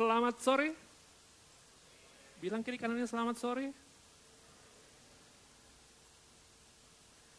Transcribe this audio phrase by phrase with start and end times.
[0.00, 0.72] Selamat sore.
[2.40, 3.68] Bilang kiri kanannya selamat sore.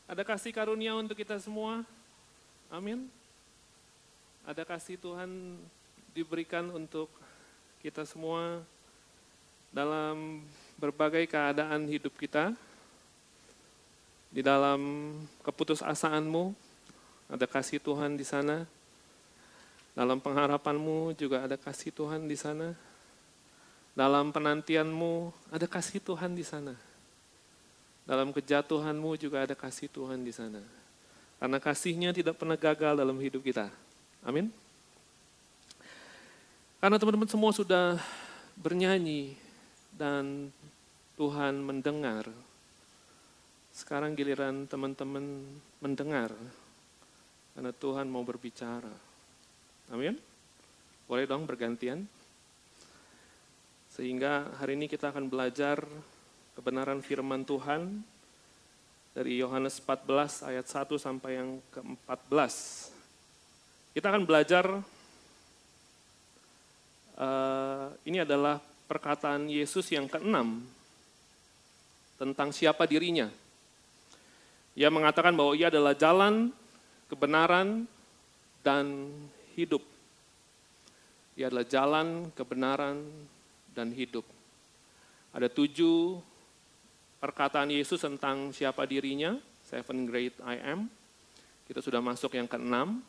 [0.06, 1.82] Ada kasih karunia untuk kita semua.
[2.70, 3.10] Amin.
[4.46, 5.58] Ada kasih Tuhan
[6.14, 7.10] diberikan untuk
[7.82, 8.62] kita semua
[9.74, 10.46] dalam
[10.78, 12.54] berbagai keadaan hidup kita.
[14.30, 16.54] Di dalam keputusasaanmu,
[17.26, 18.70] ada kasih Tuhan di sana.
[19.92, 22.72] Dalam pengharapanmu juga ada kasih Tuhan di sana.
[23.92, 26.72] Dalam penantianmu ada kasih Tuhan di sana.
[28.08, 30.64] Dalam kejatuhanmu juga ada kasih Tuhan di sana.
[31.42, 33.68] Karena kasihnya tidak pernah gagal dalam hidup kita.
[34.24, 34.48] Amin.
[36.80, 38.00] Karena teman-teman semua sudah
[38.58, 39.36] bernyanyi
[39.94, 40.50] dan
[41.20, 42.32] Tuhan mendengar.
[43.76, 45.46] Sekarang giliran teman-teman
[45.84, 46.32] mendengar.
[47.54, 49.11] Karena Tuhan mau berbicara.
[49.92, 50.16] Amin.
[51.04, 52.08] Boleh dong bergantian?
[53.92, 55.84] Sehingga hari ini kita akan belajar
[56.56, 58.00] kebenaran firman Tuhan
[59.12, 62.56] dari Yohanes 14 ayat 1 sampai yang ke-14.
[63.92, 64.80] Kita akan belajar,
[67.20, 70.64] uh, ini adalah perkataan Yesus yang keenam
[72.16, 73.28] tentang siapa dirinya.
[74.80, 76.48] Ia mengatakan bahwa ia adalah jalan,
[77.12, 77.84] kebenaran,
[78.64, 79.12] dan
[79.62, 79.84] hidup.
[81.38, 83.06] Ia adalah jalan, kebenaran,
[83.72, 84.28] dan hidup.
[85.32, 86.20] Ada tujuh
[87.24, 90.92] perkataan Yesus tentang siapa dirinya, seven great I am.
[91.70, 93.00] Kita sudah masuk yang keenam.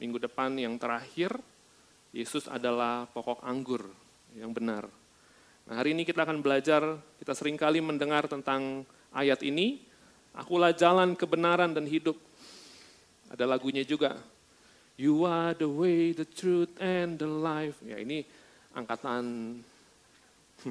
[0.00, 1.36] Minggu depan yang terakhir,
[2.10, 3.84] Yesus adalah pokok anggur
[4.34, 4.88] yang benar.
[5.64, 6.82] Nah, hari ini kita akan belajar,
[7.20, 9.80] kita sering kali mendengar tentang ayat ini,
[10.34, 12.18] akulah jalan kebenaran dan hidup.
[13.30, 14.18] Ada lagunya juga,
[14.94, 17.78] You are the way, the truth, and the life.
[17.82, 18.22] Ya ini
[18.74, 19.58] angkatan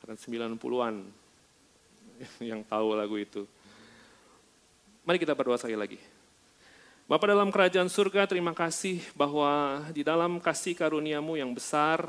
[0.00, 0.94] angkatan 90-an
[2.50, 3.44] yang tahu lagu itu.
[5.04, 6.00] Mari kita berdoa sekali lagi.
[7.08, 12.04] Bapak dalam kerajaan surga, terima kasih bahwa di dalam kasih karuniamu yang besar,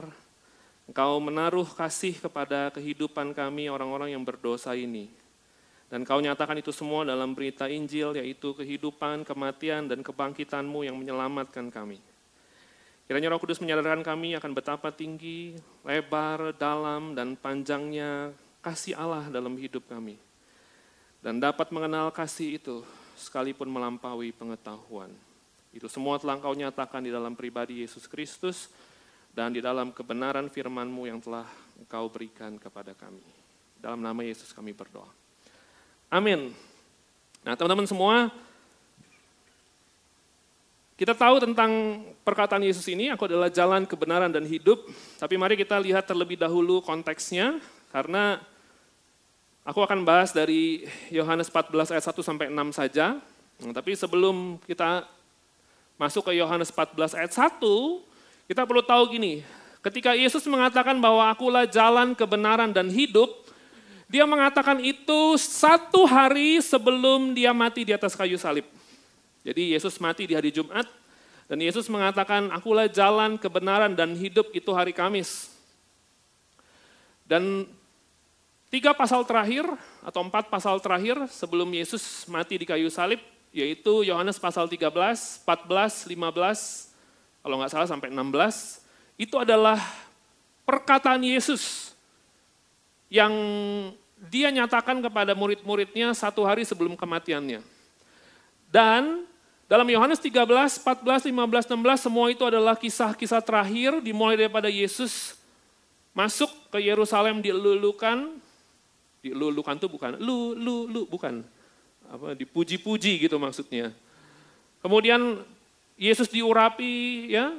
[0.89, 5.05] Engkau menaruh kasih kepada kehidupan kami orang-orang yang berdosa ini.
[5.89, 11.73] Dan kau nyatakan itu semua dalam berita Injil, yaitu kehidupan, kematian, dan kebangkitanmu yang menyelamatkan
[11.73, 11.97] kami.
[13.09, 18.29] Kiranya roh kudus menyadarkan kami akan betapa tinggi, lebar, dalam, dan panjangnya
[18.61, 20.13] kasih Allah dalam hidup kami.
[21.25, 22.85] Dan dapat mengenal kasih itu
[23.17, 25.09] sekalipun melampaui pengetahuan.
[25.73, 28.69] Itu semua telah engkau nyatakan di dalam pribadi Yesus Kristus
[29.33, 31.49] dan di dalam kebenaran firman-Mu yang telah
[31.81, 33.25] engkau berikan kepada kami.
[33.81, 35.18] Dalam nama Yesus kami berdoa.
[36.09, 36.57] Amin.
[37.45, 38.33] Nah teman-teman semua,
[40.97, 44.89] kita tahu tentang perkataan Yesus ini, aku adalah jalan kebenaran dan hidup.
[45.21, 47.61] Tapi mari kita lihat terlebih dahulu konteksnya,
[47.93, 48.41] karena
[49.61, 53.21] aku akan bahas dari Yohanes 14 ayat 1 sampai 6 saja.
[53.61, 55.05] Nah, tapi sebelum kita
[55.95, 57.63] masuk ke Yohanes 14 ayat 1,
[58.49, 59.45] kita perlu tahu gini,
[59.85, 63.29] ketika Yesus mengatakan bahwa akulah jalan kebenaran dan hidup,
[64.09, 68.65] dia mengatakan itu satu hari sebelum dia mati di atas kayu salib.
[69.45, 70.89] Jadi Yesus mati di hari Jumat,
[71.49, 75.49] dan Yesus mengatakan, akulah jalan, kebenaran, dan hidup itu hari Kamis.
[77.25, 77.65] Dan
[78.69, 79.65] tiga pasal terakhir,
[80.05, 83.17] atau empat pasal terakhir sebelum Yesus mati di kayu salib,
[83.49, 84.93] yaitu Yohanes pasal 13,
[85.41, 86.93] 14, 15,
[87.41, 88.85] kalau nggak salah sampai 16,
[89.17, 89.81] itu adalah
[90.69, 91.97] perkataan Yesus
[93.09, 93.33] yang
[94.27, 97.63] dia nyatakan kepada murid-muridnya satu hari sebelum kematiannya.
[98.67, 99.23] Dan
[99.71, 105.39] dalam Yohanes 13, 14, 15, 16 semua itu adalah kisah-kisah terakhir dimulai daripada Yesus
[106.11, 108.35] masuk ke Yerusalem dilulukan,
[109.23, 111.45] dilulukan itu bukan, lu, lu, lu, bukan.
[112.09, 113.93] Apa, dipuji-puji gitu maksudnya.
[114.81, 115.45] Kemudian
[115.95, 117.53] Yesus diurapi, ya.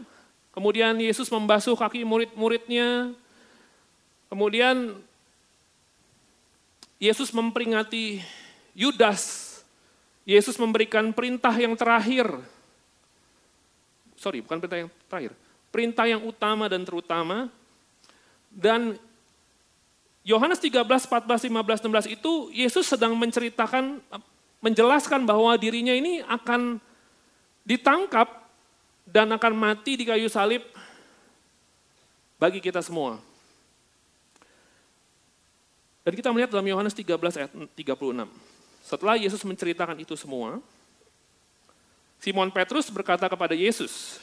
[0.50, 3.14] Kemudian Yesus membasuh kaki murid-muridnya.
[4.26, 4.98] Kemudian
[7.00, 8.20] Yesus memperingati
[8.76, 9.48] Yudas.
[10.28, 12.28] Yesus memberikan perintah yang terakhir.
[14.20, 15.32] Sorry, bukan perintah yang terakhir.
[15.72, 17.48] Perintah yang utama dan terutama.
[18.52, 19.00] Dan
[20.20, 24.04] Yohanes 13, 14, 15, 16 itu Yesus sedang menceritakan,
[24.60, 26.76] menjelaskan bahwa dirinya ini akan
[27.64, 28.28] ditangkap
[29.08, 30.60] dan akan mati di kayu salib
[32.36, 33.29] bagi kita semua.
[36.00, 38.24] Dan kita melihat dalam Yohanes 13 ayat 36.
[38.80, 40.58] Setelah Yesus menceritakan itu semua,
[42.20, 44.20] Simon Petrus berkata kepada Yesus,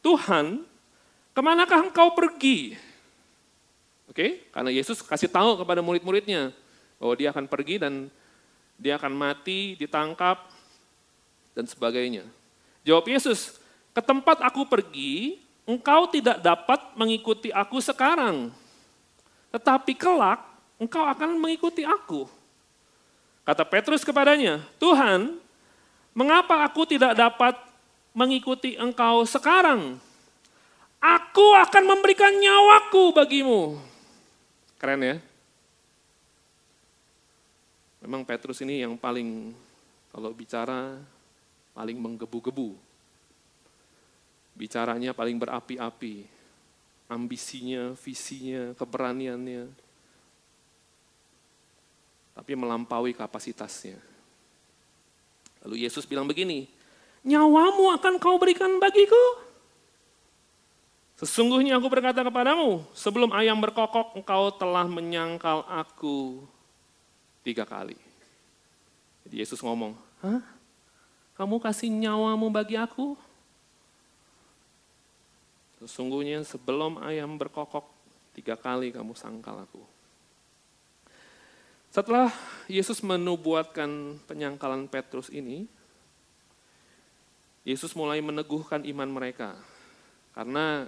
[0.00, 0.64] Tuhan,
[1.32, 2.76] ke manakah engkau pergi?
[4.08, 6.56] Oke, karena Yesus kasih tahu kepada murid-muridnya
[6.96, 8.08] bahwa dia akan pergi dan
[8.80, 10.48] dia akan mati, ditangkap,
[11.52, 12.24] dan sebagainya.
[12.88, 13.60] Jawab Yesus,
[13.92, 18.48] ke tempat aku pergi, engkau tidak dapat mengikuti aku sekarang.
[19.52, 20.40] Tetapi kelak,
[20.78, 22.30] engkau akan mengikuti aku.
[23.42, 25.36] Kata Petrus kepadanya, Tuhan,
[26.14, 27.58] mengapa aku tidak dapat
[28.14, 29.98] mengikuti engkau sekarang?
[30.98, 33.78] Aku akan memberikan nyawaku bagimu.
[34.78, 35.16] Keren ya?
[38.02, 39.54] Memang Petrus ini yang paling,
[40.10, 40.98] kalau bicara,
[41.74, 42.74] paling menggebu-gebu.
[44.58, 46.26] Bicaranya paling berapi-api.
[47.08, 49.87] Ambisinya, visinya, keberaniannya.
[52.38, 53.98] Tapi melampaui kapasitasnya.
[55.66, 56.70] Lalu Yesus bilang begini,
[57.26, 59.18] nyawamu akan kau berikan bagiku.
[61.18, 66.46] Sesungguhnya aku berkata kepadamu, sebelum ayam berkokok engkau telah menyangkal aku
[67.42, 67.98] tiga kali.
[69.26, 70.38] Jadi Yesus ngomong, Hah?
[71.34, 73.18] Kamu kasih nyawamu bagi aku?
[75.82, 77.86] Sesungguhnya sebelum ayam berkokok,
[78.38, 79.97] tiga kali kamu sangkal aku.
[81.98, 82.30] Setelah
[82.70, 85.66] Yesus menubuatkan penyangkalan Petrus ini,
[87.66, 89.58] Yesus mulai meneguhkan iman mereka.
[90.30, 90.86] Karena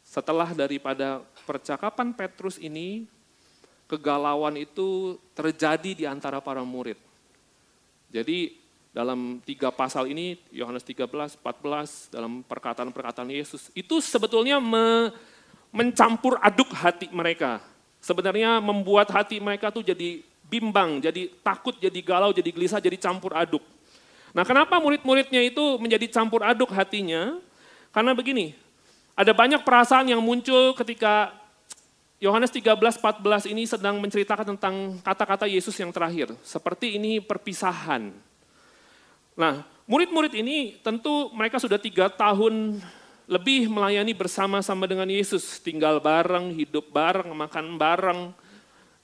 [0.00, 3.04] setelah daripada percakapan Petrus ini,
[3.84, 6.96] kegalauan itu terjadi di antara para murid.
[8.08, 8.56] Jadi
[8.88, 15.12] dalam tiga pasal ini, Yohanes 13, 14, dalam perkataan-perkataan Yesus, itu sebetulnya me,
[15.68, 17.60] mencampur aduk hati mereka.
[18.02, 20.18] Sebenarnya membuat hati mereka tuh jadi
[20.50, 23.62] bimbang, jadi takut, jadi galau, jadi gelisah, jadi campur aduk.
[24.34, 27.38] Nah kenapa murid-muridnya itu menjadi campur aduk hatinya?
[27.94, 28.58] Karena begini,
[29.14, 31.30] ada banyak perasaan yang muncul ketika
[32.22, 36.30] Yohanes 13, 14 ini sedang menceritakan tentang kata-kata Yesus yang terakhir.
[36.46, 38.14] Seperti ini perpisahan.
[39.34, 42.78] Nah, murid-murid ini tentu mereka sudah tiga tahun
[43.26, 45.58] lebih melayani bersama-sama dengan Yesus.
[45.62, 48.20] Tinggal bareng, hidup bareng, makan bareng,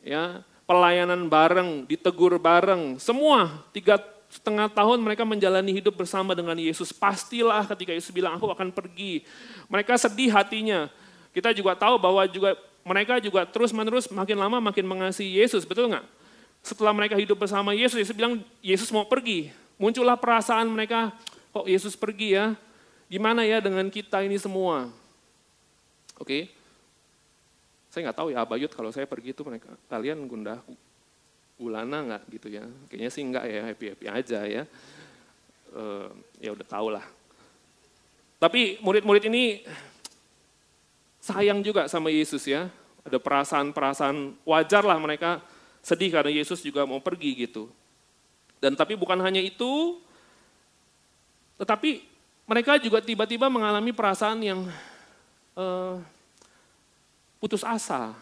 [0.03, 3.01] ya pelayanan bareng, ditegur bareng.
[3.01, 3.97] Semua tiga
[4.29, 6.93] setengah tahun mereka menjalani hidup bersama dengan Yesus.
[6.93, 9.25] Pastilah ketika Yesus bilang, aku akan pergi.
[9.73, 10.93] Mereka sedih hatinya.
[11.33, 15.93] Kita juga tahu bahwa juga mereka juga terus menerus makin lama makin mengasihi Yesus, betul
[15.93, 16.05] nggak?
[16.65, 19.53] Setelah mereka hidup bersama Yesus, Yesus bilang Yesus mau pergi.
[19.79, 21.15] Muncullah perasaan mereka,
[21.53, 22.59] kok Yesus pergi ya?
[23.09, 24.93] Gimana ya dengan kita ini semua?
[26.21, 26.43] Oke, okay.
[27.89, 30.61] saya nggak tahu ya Abayut kalau saya pergi itu mereka kalian gundah
[31.57, 32.69] Ulana nggak gitu ya?
[32.93, 34.63] Kayaknya sih enggak ya, happy-happy aja ya.
[35.73, 37.03] Uh, ya udah tau lah.
[38.39, 39.67] Tapi murid-murid ini
[41.19, 42.71] sayang juga sama Yesus ya.
[43.03, 45.43] Ada perasaan-perasaan wajar lah mereka
[45.83, 47.67] sedih karena Yesus juga mau pergi gitu.
[48.63, 49.99] Dan tapi bukan hanya itu,
[51.59, 52.18] tetapi
[52.49, 54.65] mereka juga tiba-tiba mengalami perasaan yang
[55.53, 56.01] uh,
[57.37, 58.17] putus asa,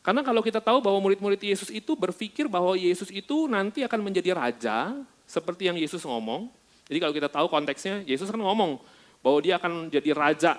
[0.00, 4.32] karena kalau kita tahu bahwa murid-murid Yesus itu berpikir bahwa Yesus itu nanti akan menjadi
[4.32, 4.96] raja,
[5.28, 6.48] seperti yang Yesus ngomong.
[6.86, 8.78] Jadi kalau kita tahu konteksnya, Yesus kan ngomong
[9.18, 10.56] bahwa dia akan jadi raja.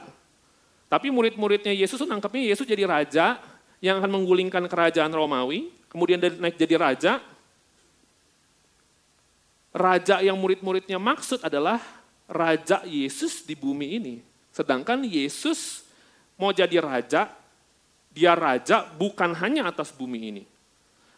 [0.92, 3.40] Tapi murid-muridnya Yesus nangkepnya Yesus jadi raja
[3.80, 7.24] yang akan menggulingkan kerajaan Romawi, kemudian naik jadi raja.
[9.72, 11.80] Raja yang murid-muridnya maksud adalah
[12.28, 14.16] raja Yesus di bumi ini.
[14.52, 15.88] Sedangkan Yesus
[16.36, 17.31] mau jadi raja
[18.12, 20.44] dia raja bukan hanya atas bumi ini.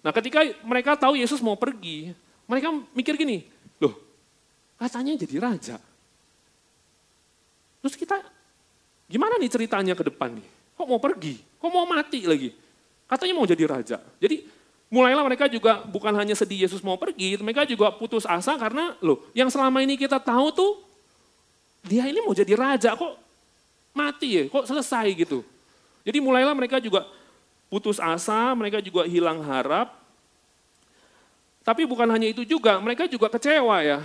[0.03, 2.11] Nah ketika mereka tahu Yesus mau pergi,
[2.43, 3.47] mereka mikir gini,
[3.79, 3.95] loh
[4.75, 5.75] katanya jadi raja.
[7.79, 8.19] Terus kita
[9.07, 10.47] gimana nih ceritanya ke depan nih?
[10.75, 11.39] Kok mau pergi?
[11.59, 12.51] Kok mau mati lagi?
[13.07, 13.97] Katanya mau jadi raja.
[14.19, 14.43] Jadi
[14.91, 19.23] mulailah mereka juga bukan hanya sedih Yesus mau pergi, mereka juga putus asa karena loh
[19.31, 20.71] yang selama ini kita tahu tuh
[21.83, 23.15] dia ini mau jadi raja kok
[23.95, 25.43] mati ya, kok selesai gitu.
[26.03, 27.05] Jadi mulailah mereka juga
[27.69, 29.93] putus asa, mereka juga hilang harap.
[31.61, 33.99] Tapi bukan hanya itu juga, mereka juga kecewa ya.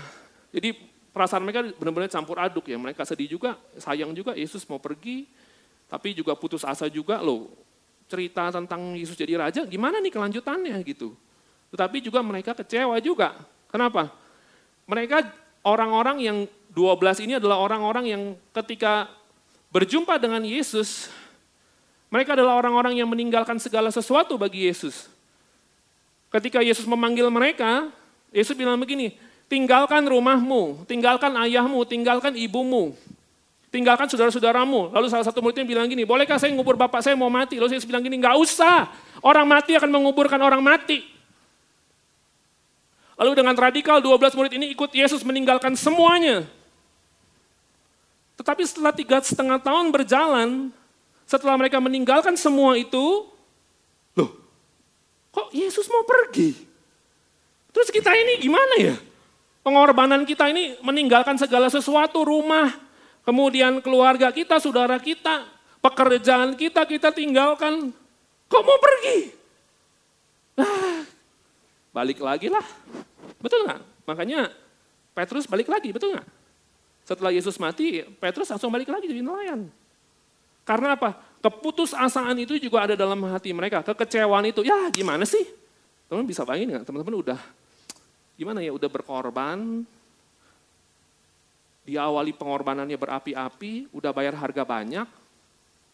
[0.52, 0.76] Jadi
[1.14, 2.76] perasaan mereka benar-benar campur aduk ya.
[2.76, 5.24] Mereka sedih juga, sayang juga Yesus mau pergi,
[5.88, 7.48] tapi juga putus asa juga loh.
[8.04, 11.16] Cerita tentang Yesus jadi raja, gimana nih kelanjutannya gitu.
[11.72, 13.32] Tetapi juga mereka kecewa juga.
[13.72, 14.12] Kenapa?
[14.84, 15.24] Mereka
[15.64, 16.38] orang-orang yang
[16.74, 19.06] 12 ini adalah orang-orang yang ketika
[19.70, 21.06] berjumpa dengan Yesus,
[22.10, 25.06] mereka adalah orang-orang yang meninggalkan segala sesuatu bagi Yesus.
[26.34, 27.90] Ketika Yesus memanggil mereka,
[28.34, 29.14] Yesus bilang begini,
[29.46, 32.98] tinggalkan rumahmu, tinggalkan ayahmu, tinggalkan ibumu,
[33.70, 34.90] tinggalkan saudara-saudaramu.
[34.90, 37.58] Lalu salah satu muridnya bilang gini, bolehkah saya ngubur bapak saya mau mati?
[37.58, 38.90] Lalu saya bilang gini, nggak usah.
[39.22, 41.06] Orang mati akan menguburkan orang mati.
[43.14, 46.42] Lalu dengan radikal 12 murid ini ikut Yesus meninggalkan semuanya.
[48.44, 50.68] Tetapi setelah tiga setengah tahun berjalan,
[51.24, 53.24] setelah mereka meninggalkan semua itu,
[54.12, 54.36] loh,
[55.32, 56.52] kok Yesus mau pergi?
[57.72, 59.00] Terus kita ini gimana ya?
[59.64, 62.68] Pengorbanan kita ini meninggalkan segala sesuatu, rumah,
[63.24, 65.48] kemudian keluarga kita, saudara kita,
[65.80, 67.96] pekerjaan kita, kita tinggalkan.
[68.52, 69.32] Kok mau pergi?
[70.60, 71.00] Ah,
[71.96, 72.64] balik lagi lah.
[73.40, 73.80] Betul nggak?
[74.04, 74.52] Makanya
[75.16, 76.43] Petrus balik lagi, betul nggak?
[77.04, 79.68] Setelah Yesus mati, Petrus langsung balik lagi jadi nelayan.
[80.64, 81.20] Karena apa?
[81.44, 83.84] Keputusasaan itu juga ada dalam hati mereka.
[83.84, 85.44] Kekecewaan itu, ya gimana sih?
[86.08, 86.84] Teman bisa bayangin nggak?
[86.88, 87.40] Teman-teman udah
[88.40, 88.72] gimana ya?
[88.72, 89.84] Udah berkorban,
[91.84, 95.04] diawali pengorbanannya berapi-api, udah bayar harga banyak,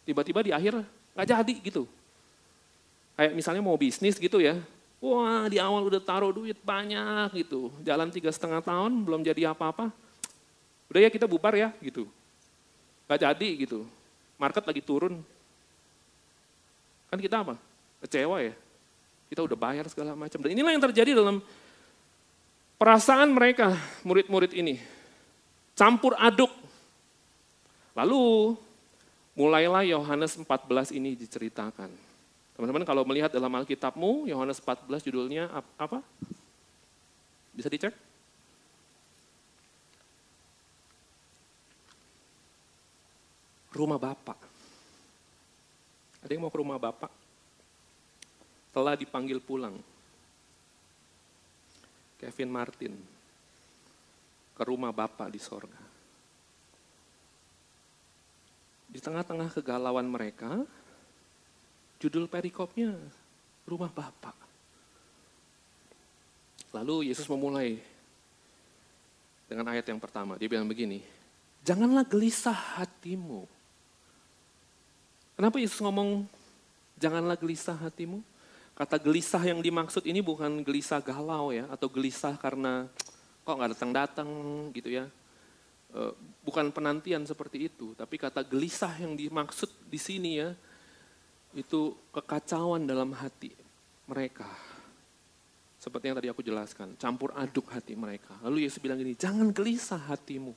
[0.07, 0.87] tiba-tiba di akhir
[1.19, 1.83] nggak jadi gitu.
[3.19, 4.57] Kayak misalnya mau bisnis gitu ya,
[5.03, 9.91] wah di awal udah taruh duit banyak gitu, jalan tiga setengah tahun belum jadi apa-apa,
[10.91, 12.11] udah ya kita bubar ya gitu,
[13.07, 13.87] nggak jadi gitu,
[14.37, 15.23] market lagi turun,
[17.07, 17.55] kan kita apa?
[18.03, 18.55] Kecewa ya,
[19.31, 20.43] kita udah bayar segala macam.
[20.43, 21.39] Dan inilah yang terjadi dalam
[22.75, 24.81] perasaan mereka, murid-murid ini
[25.79, 26.53] campur aduk.
[27.97, 28.55] Lalu
[29.33, 31.89] mulailah Yohanes 14 ini diceritakan.
[32.57, 35.49] Teman-teman kalau melihat dalam Alkitabmu, Yohanes 14 judulnya
[35.81, 36.05] apa?
[37.57, 37.97] Bisa dicek?
[43.71, 44.39] Rumah Bapak.
[46.21, 47.13] Ada yang mau ke rumah Bapak?
[48.75, 49.79] Telah dipanggil pulang.
[52.21, 52.93] Kevin Martin
[54.53, 55.81] ke rumah Bapa di sorga.
[58.91, 60.61] Di tengah-tengah kegalauan mereka,
[61.97, 62.93] judul perikopnya
[63.65, 64.37] rumah Bapa.
[66.77, 67.81] Lalu Yesus memulai
[69.49, 70.37] dengan ayat yang pertama.
[70.37, 71.01] Dia bilang begini,
[71.65, 73.60] janganlah gelisah hatimu.
[75.41, 76.29] Kenapa Yesus ngomong
[77.01, 78.21] janganlah gelisah hatimu?
[78.77, 82.85] Kata gelisah yang dimaksud ini bukan gelisah galau ya, atau gelisah karena
[83.49, 84.29] kok nggak datang-datang
[84.77, 85.09] gitu ya.
[85.97, 86.13] E,
[86.45, 90.53] bukan penantian seperti itu, tapi kata gelisah yang dimaksud di sini ya,
[91.57, 93.57] itu kekacauan dalam hati
[94.13, 94.45] mereka.
[95.81, 98.37] Seperti yang tadi aku jelaskan, campur aduk hati mereka.
[98.45, 100.53] Lalu Yesus bilang gini, jangan gelisah hatimu.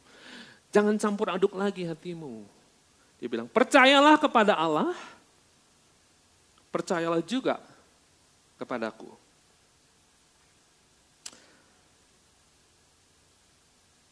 [0.75, 2.62] Jangan campur aduk lagi hatimu.
[3.23, 4.91] Dia bilang, percayalah kepada Allah,
[6.75, 7.63] percayalah juga
[8.59, 9.23] kepadaku.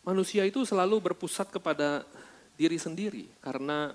[0.01, 2.03] manusia itu selalu berpusat kepada
[2.57, 3.93] diri sendiri karena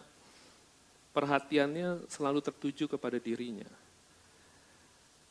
[1.13, 3.67] perhatiannya selalu tertuju kepada dirinya.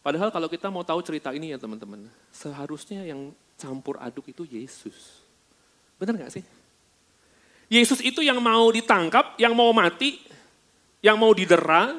[0.06, 5.26] Padahal kalau kita mau tahu cerita ini ya teman-teman, seharusnya yang campur aduk itu Yesus.
[5.98, 6.46] Benar gak sih?
[7.66, 10.22] Yesus itu yang mau ditangkap, yang mau mati,
[11.02, 11.94] yang mau didera,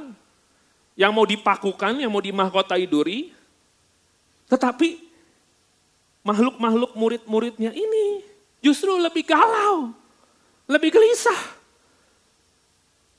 [0.95, 3.35] yang mau dipakukan, yang mau dimahkotai duri.
[4.47, 5.03] Tetapi
[6.23, 8.23] makhluk-makhluk murid-muridnya ini
[8.63, 9.91] justru lebih galau,
[10.71, 11.59] lebih gelisah.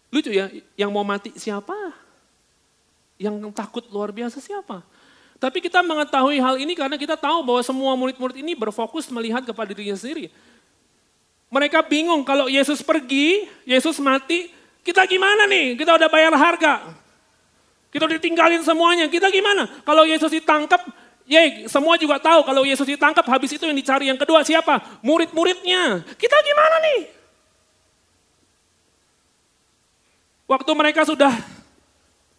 [0.07, 0.47] Lucu ya,
[0.79, 1.75] yang mau mati siapa?
[3.19, 4.83] Yang takut luar biasa siapa?
[5.37, 9.69] Tapi kita mengetahui hal ini karena kita tahu bahwa semua murid-murid ini berfokus melihat kepada
[9.69, 10.33] dirinya sendiri.
[11.47, 14.51] Mereka bingung kalau Yesus pergi, Yesus mati,
[14.83, 15.79] kita gimana nih?
[15.79, 16.91] Kita udah bayar harga.
[17.87, 19.63] Kita udah tinggalin semuanya, kita gimana?
[19.87, 20.83] Kalau Yesus ditangkap,
[21.27, 24.79] Ya, semua juga tahu kalau Yesus ditangkap, habis itu yang dicari yang kedua siapa?
[25.03, 26.07] Murid-muridnya.
[26.15, 26.99] Kita gimana nih?
[30.47, 31.35] Waktu mereka sudah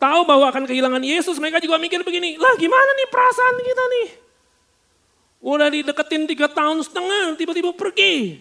[0.00, 4.08] tahu bahwa akan kehilangan Yesus, mereka juga mikir begini, lah gimana nih perasaan kita nih?
[5.44, 8.40] Udah dideketin tiga tahun setengah, tiba-tiba pergi.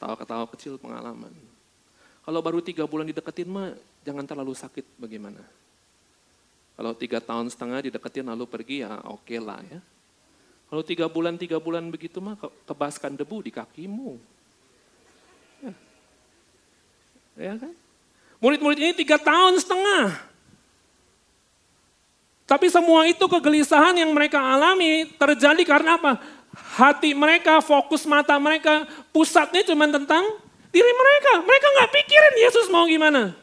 [0.00, 1.28] Ketawa-ketawa kecil pengalaman.
[2.24, 5.44] Kalau baru tiga bulan dideketin mah, jangan terlalu sakit bagaimana.
[6.72, 9.76] Kalau tiga tahun setengah dideketin lalu pergi ya oke okay lah ya.
[10.72, 14.16] Kalau tiga bulan, tiga bulan begitu mah kebaskan debu di kakimu.
[15.60, 15.74] Ya,
[17.36, 17.74] ya kan?
[18.40, 20.16] Murid-murid ini tiga tahun setengah.
[22.48, 26.39] Tapi semua itu kegelisahan yang mereka alami terjadi karena apa?
[26.50, 30.22] Hati mereka, fokus mata mereka, pusatnya cuma tentang
[30.74, 31.46] diri mereka.
[31.46, 33.34] Mereka nggak pikirin Yesus mau gimana.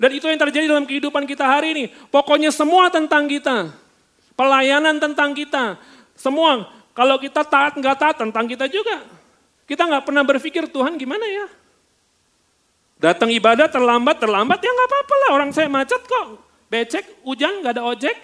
[0.00, 1.84] Dan itu yang terjadi dalam kehidupan kita hari ini.
[2.08, 3.70] Pokoknya semua tentang kita.
[4.34, 5.78] Pelayanan tentang kita.
[6.18, 6.66] Semua.
[6.96, 9.06] Kalau kita taat nggak taat tentang kita juga.
[9.64, 11.46] Kita nggak pernah berpikir Tuhan gimana ya?
[12.98, 15.30] Datang ibadah terlambat, terlambat ya nggak apa-apa lah.
[15.36, 16.40] Orang saya macet kok.
[16.72, 18.18] Becek, hujan, nggak ada ojek.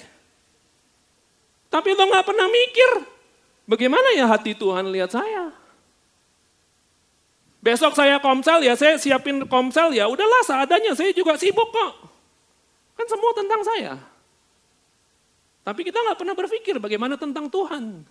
[1.70, 2.90] Tapi lo nggak pernah mikir,
[3.70, 5.54] bagaimana ya hati Tuhan lihat saya?
[7.62, 11.92] Besok saya komsel ya saya siapin komsel ya udahlah seadanya saya juga sibuk kok.
[12.98, 13.94] Kan semua tentang saya.
[15.62, 18.02] Tapi kita nggak pernah berpikir bagaimana tentang Tuhan.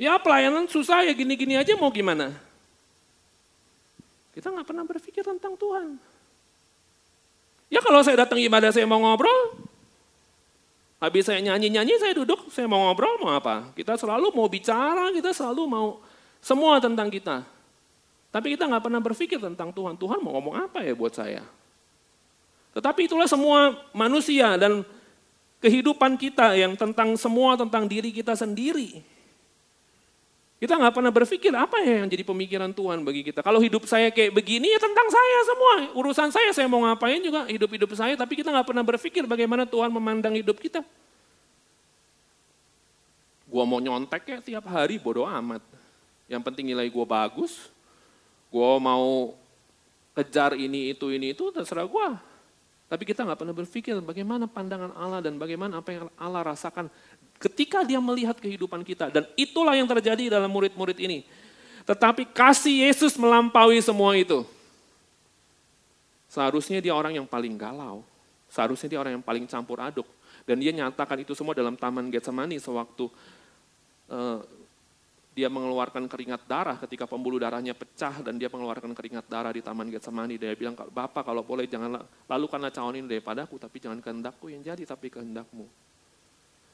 [0.00, 2.32] Ya pelayanan susah ya gini-gini aja mau gimana?
[4.32, 6.00] Kita nggak pernah berpikir tentang Tuhan.
[7.68, 9.60] Ya kalau saya datang ibadah saya mau ngobrol,
[11.00, 13.72] habis saya nyanyi-nyanyi saya duduk, saya mau ngobrol mau apa?
[13.72, 16.04] Kita selalu mau bicara, kita selalu mau
[16.44, 17.42] semua tentang kita.
[18.30, 19.96] Tapi kita nggak pernah berpikir tentang Tuhan.
[19.96, 21.42] Tuhan mau ngomong apa ya buat saya?
[22.76, 24.86] Tetapi itulah semua manusia dan
[25.58, 29.02] kehidupan kita yang tentang semua tentang diri kita sendiri.
[30.60, 33.40] Kita nggak pernah berpikir apa ya yang jadi pemikiran Tuhan bagi kita.
[33.40, 35.74] Kalau hidup saya kayak begini ya tentang saya semua.
[35.96, 38.12] Urusan saya saya mau ngapain juga hidup-hidup saya.
[38.12, 40.84] Tapi kita nggak pernah berpikir bagaimana Tuhan memandang hidup kita.
[43.48, 45.64] Gua mau nyontek ya tiap hari bodoh amat.
[46.28, 47.72] Yang penting nilai gue bagus,
[48.54, 49.34] gue mau
[50.14, 52.08] kejar ini, itu, ini, itu, terserah gue.
[52.86, 56.86] Tapi kita nggak pernah berpikir bagaimana pandangan Allah dan bagaimana apa yang Allah rasakan
[57.40, 59.08] ketika dia melihat kehidupan kita.
[59.08, 61.24] Dan itulah yang terjadi dalam murid-murid ini.
[61.88, 64.44] Tetapi kasih Yesus melampaui semua itu.
[66.28, 68.04] Seharusnya dia orang yang paling galau.
[68.52, 70.06] Seharusnya dia orang yang paling campur aduk.
[70.44, 73.08] Dan dia nyatakan itu semua dalam Taman Getsemani sewaktu
[74.12, 74.38] uh,
[75.30, 79.88] dia mengeluarkan keringat darah ketika pembuluh darahnya pecah dan dia mengeluarkan keringat darah di Taman
[79.88, 80.36] Getsemani.
[80.36, 84.82] Dia bilang, Bapak kalau boleh jangan lakukanlah cawan ini daripadaku, tapi jangan kehendakku yang jadi,
[84.84, 85.89] tapi kehendakmu.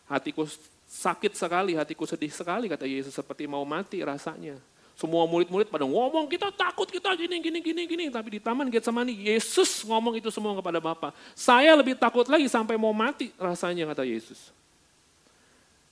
[0.07, 0.47] Hatiku
[0.87, 4.55] sakit sekali, hatiku sedih sekali, kata Yesus, seperti mau mati rasanya.
[4.97, 8.05] Semua murid-murid pada ngomong, kita takut, kita gini, gini, gini, gini.
[8.09, 11.13] Tapi di Taman Getsemani, Yesus ngomong itu semua kepada Bapak.
[11.37, 14.57] Saya lebih takut lagi sampai mau mati rasanya, kata Yesus.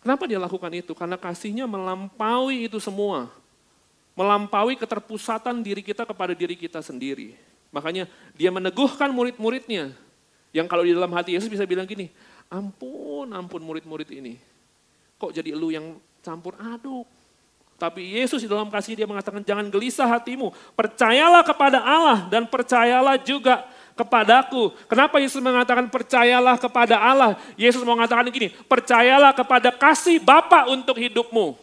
[0.01, 0.97] Kenapa dia lakukan itu?
[0.97, 3.29] Karena kasihnya melampaui itu semua.
[4.17, 7.37] Melampaui keterpusatan diri kita kepada diri kita sendiri.
[7.73, 9.93] Makanya dia meneguhkan murid-muridnya.
[10.55, 12.09] Yang kalau di dalam hati Yesus bisa bilang gini,
[12.51, 14.41] ampun, ampun murid-murid ini.
[15.19, 17.07] Kok jadi lu yang campur aduk?
[17.75, 20.55] Tapi Yesus di dalam kasih dia mengatakan jangan gelisah hatimu.
[20.79, 23.67] Percayalah kepada Allah dan percayalah juga
[23.99, 24.75] kepadaku.
[24.87, 27.35] Kenapa Yesus mengatakan percayalah kepada Allah?
[27.59, 31.59] Yesus mau mengatakan gini, percayalah kepada kasih Bapa untuk hidupmu.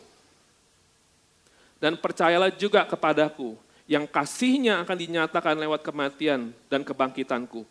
[1.82, 3.58] Dan percayalah juga kepadaku,
[3.89, 7.65] yang kasihnya akan dinyatakan lewat kematian dan kebangkitanku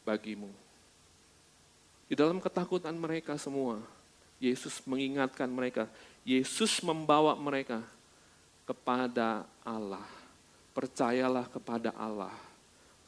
[0.00, 0.48] bagimu.
[2.10, 3.78] Di dalam ketakutan mereka semua,
[4.42, 5.86] Yesus mengingatkan mereka,
[6.26, 7.86] Yesus membawa mereka
[8.66, 10.02] kepada Allah.
[10.74, 12.50] Percayalah kepada Allah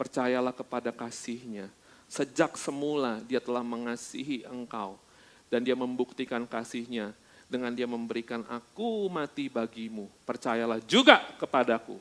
[0.03, 1.71] Percayalah kepada kasihnya.
[2.11, 4.99] Sejak semula dia telah mengasihi engkau.
[5.47, 7.15] Dan dia membuktikan kasihnya
[7.47, 10.11] dengan dia memberikan aku mati bagimu.
[10.25, 12.01] Percayalah juga kepadaku.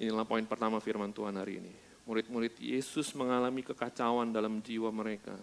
[0.00, 1.89] Inilah poin pertama firman Tuhan hari ini.
[2.08, 5.36] Murid-murid Yesus mengalami kekacauan dalam jiwa mereka.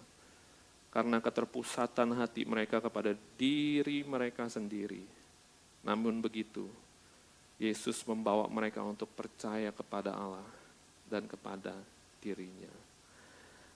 [0.88, 5.04] Karena keterpusatan hati mereka kepada diri mereka sendiri.
[5.84, 6.66] Namun begitu,
[7.58, 10.46] Yesus membawa mereka untuk percaya kepada Allah
[11.10, 11.74] dan kepada
[12.22, 12.70] dirinya.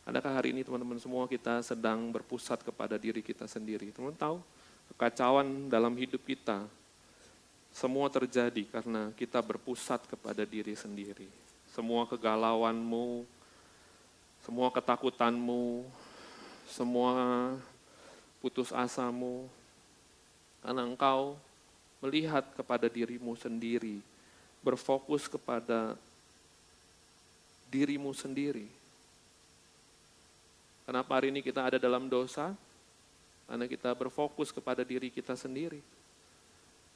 [0.02, 3.94] Adakah hari ini teman-teman semua kita sedang berpusat kepada diri kita sendiri?
[3.94, 4.38] Teman-teman tahu
[4.94, 6.66] kekacauan dalam hidup kita
[7.72, 11.41] semua terjadi karena kita berpusat kepada diri sendiri.
[11.72, 13.24] Semua kegalauanmu,
[14.44, 15.88] semua ketakutanmu,
[16.68, 17.12] semua
[18.44, 19.48] putus asamu,
[20.60, 21.40] karena engkau
[22.04, 24.04] melihat kepada dirimu sendiri,
[24.60, 25.96] berfokus kepada
[27.72, 28.68] dirimu sendiri.
[30.84, 32.52] Kenapa hari ini kita ada dalam dosa?
[33.48, 35.80] Karena kita berfokus kepada diri kita sendiri.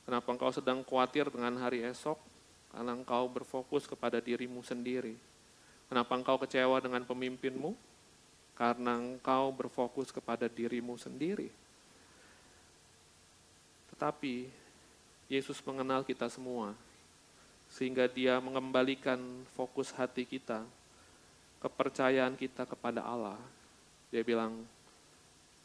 [0.05, 2.36] Kenapa engkau sedang khawatir dengan hari esok?
[2.75, 5.19] Karena engkau berfokus kepada dirimu sendiri.
[5.87, 7.73] Kenapa engkau kecewa dengan pemimpinmu?
[8.59, 11.53] Karena engkau berfokus kepada dirimu sendiri.
[13.95, 14.49] Tetapi
[15.27, 16.77] Yesus mengenal kita semua,
[17.73, 19.19] sehingga dia mengembalikan
[19.59, 20.63] fokus hati kita,
[21.59, 23.39] kepercayaan kita kepada Allah.
[24.15, 24.63] Dia bilang,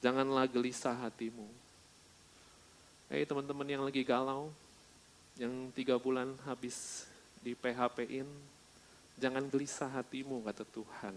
[0.01, 1.45] janganlah gelisah hatimu.
[3.11, 4.49] Hei teman-teman yang lagi galau,
[5.39, 7.07] yang tiga bulan habis
[7.39, 8.27] di PHP-in,
[9.17, 11.15] jangan gelisah hatimu, kata Tuhan.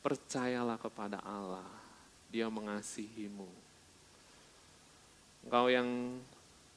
[0.00, 1.66] Percayalah kepada Allah,
[2.30, 3.48] dia mengasihimu.
[5.46, 6.18] Engkau yang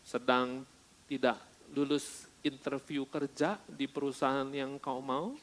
[0.06, 0.65] sedang
[1.10, 1.38] tidak
[1.74, 5.34] lulus interview kerja di perusahaan yang kau mau,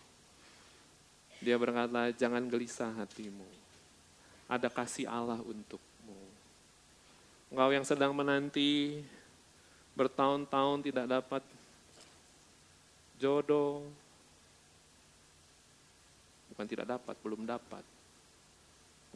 [1.42, 3.46] dia berkata, jangan gelisah hatimu.
[4.46, 6.18] Ada kasih Allah untukmu.
[7.50, 9.02] Engkau yang sedang menanti
[9.96, 11.42] bertahun-tahun tidak dapat
[13.16, 13.80] jodoh,
[16.52, 17.84] bukan tidak dapat, belum dapat.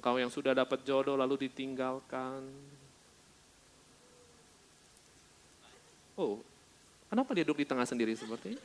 [0.00, 2.40] Engkau yang sudah dapat jodoh lalu ditinggalkan,
[6.20, 6.36] Oh,
[7.08, 8.64] kenapa dia duduk di tengah sendiri seperti ini?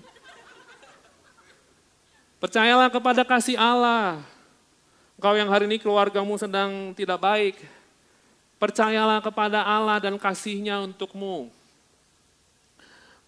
[2.36, 4.20] Percayalah kepada kasih Allah.
[5.24, 7.56] Kau yang hari ini keluargamu sedang tidak baik,
[8.60, 11.48] percayalah kepada Allah dan kasihnya untukmu.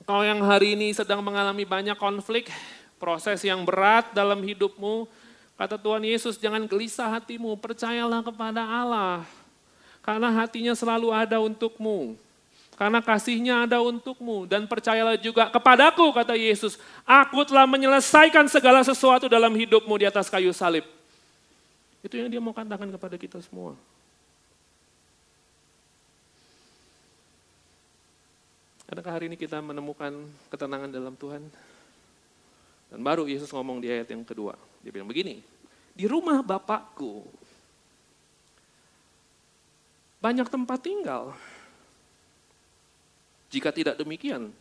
[0.08, 2.48] Kau yang hari ini sedang mengalami banyak konflik,
[2.96, 5.04] proses yang berat dalam hidupmu,
[5.60, 9.28] kata Tuhan Yesus jangan gelisah hatimu, percayalah kepada Allah.
[10.00, 12.16] Karena hatinya selalu ada untukmu.
[12.80, 16.80] Karena kasihnya ada untukmu dan percayalah juga kepadaku kata Yesus.
[17.04, 20.88] Aku telah menyelesaikan segala sesuatu dalam hidupmu di atas kayu salib.
[22.00, 23.76] Itu yang dia mau katakan kepada kita semua.
[28.88, 30.16] Adakah hari ini kita menemukan
[30.48, 31.44] ketenangan dalam Tuhan?
[32.88, 34.56] Dan baru Yesus ngomong di ayat yang kedua.
[34.80, 35.44] Dia bilang begini,
[35.92, 37.28] di rumah Bapakku
[40.24, 41.36] banyak tempat tinggal.
[43.52, 44.56] Jika tidak demikian,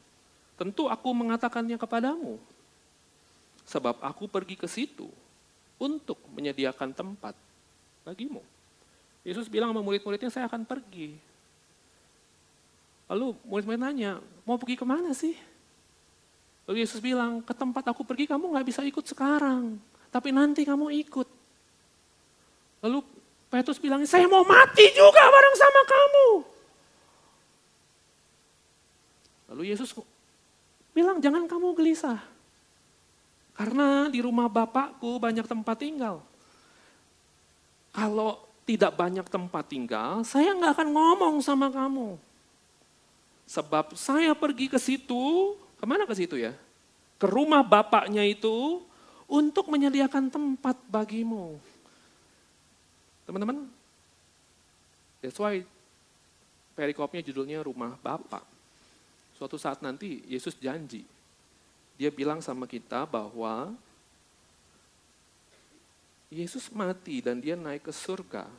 [0.58, 2.38] tentu aku mengatakannya kepadamu.
[3.66, 5.10] Sebab aku pergi ke situ
[5.78, 7.34] untuk menyediakan tempat
[8.02, 8.42] bagimu.
[9.26, 11.18] Yesus bilang sama murid-muridnya, saya akan pergi.
[13.06, 15.38] Lalu murid-murid nanya, mau pergi ke mana sih?
[16.66, 19.78] Lalu Yesus bilang, ke tempat aku pergi kamu nggak bisa ikut sekarang,
[20.10, 21.28] tapi nanti kamu ikut.
[22.82, 22.98] Lalu
[23.46, 26.28] Petrus bilang, saya mau mati juga bareng sama kamu.
[29.54, 29.94] Lalu Yesus
[30.90, 32.18] bilang, jangan kamu gelisah.
[33.54, 36.20] Karena di rumah Bapakku banyak tempat tinggal.
[37.94, 42.25] Kalau tidak banyak tempat tinggal, saya nggak akan ngomong sama kamu.
[43.46, 46.50] Sebab saya pergi ke situ, ke mana ke situ ya?
[47.16, 48.82] Ke rumah bapaknya itu
[49.30, 51.54] untuk menyediakan tempat bagimu.
[53.22, 53.70] Teman-teman,
[55.22, 55.62] that's why
[56.74, 58.42] perikopnya judulnya rumah bapak.
[59.38, 61.06] Suatu saat nanti Yesus janji.
[61.96, 63.72] Dia bilang sama kita bahwa
[66.28, 68.50] Yesus mati dan dia naik ke surga.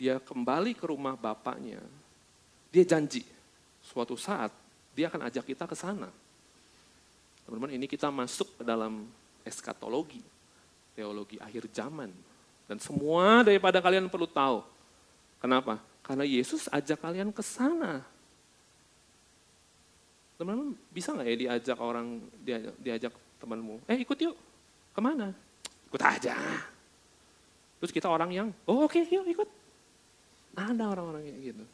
[0.00, 1.82] Dia kembali ke rumah Bapaknya.
[2.72, 3.20] Dia janji
[3.90, 4.54] suatu saat
[4.94, 6.06] dia akan ajak kita ke sana.
[7.42, 9.10] Teman-teman ini kita masuk ke dalam
[9.42, 10.22] eskatologi,
[10.94, 12.14] teologi akhir zaman.
[12.70, 14.62] Dan semua daripada kalian perlu tahu.
[15.42, 15.82] Kenapa?
[16.06, 18.06] Karena Yesus ajak kalian ke sana.
[20.38, 24.36] Teman-teman bisa nggak ya diajak orang, diajak, diajak temanmu, eh ikut yuk,
[24.94, 25.34] ke mana?
[25.90, 26.36] Ikut aja.
[27.80, 29.48] Terus kita orang yang, oh oke okay, yuk ikut.
[30.54, 31.64] Ada orang-orang kayak gitu.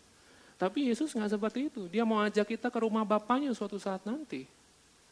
[0.56, 1.84] Tapi Yesus nggak seperti itu.
[1.92, 4.48] Dia mau ajak kita ke rumah Bapaknya suatu saat nanti.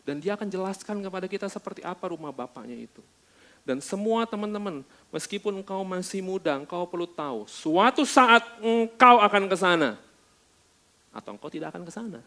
[0.04, 3.04] Dan dia akan jelaskan kepada kita seperti apa rumah Bapaknya itu.
[3.64, 9.56] Dan semua teman-teman, meskipun engkau masih muda, engkau perlu tahu, suatu saat engkau akan ke
[9.56, 9.96] sana.
[11.08, 12.20] Atau engkau tidak akan ke sana.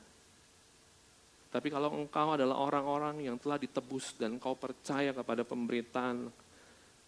[1.53, 6.33] Tapi kalau engkau adalah orang-orang yang telah ditebus dan engkau percaya kepada pemberitaan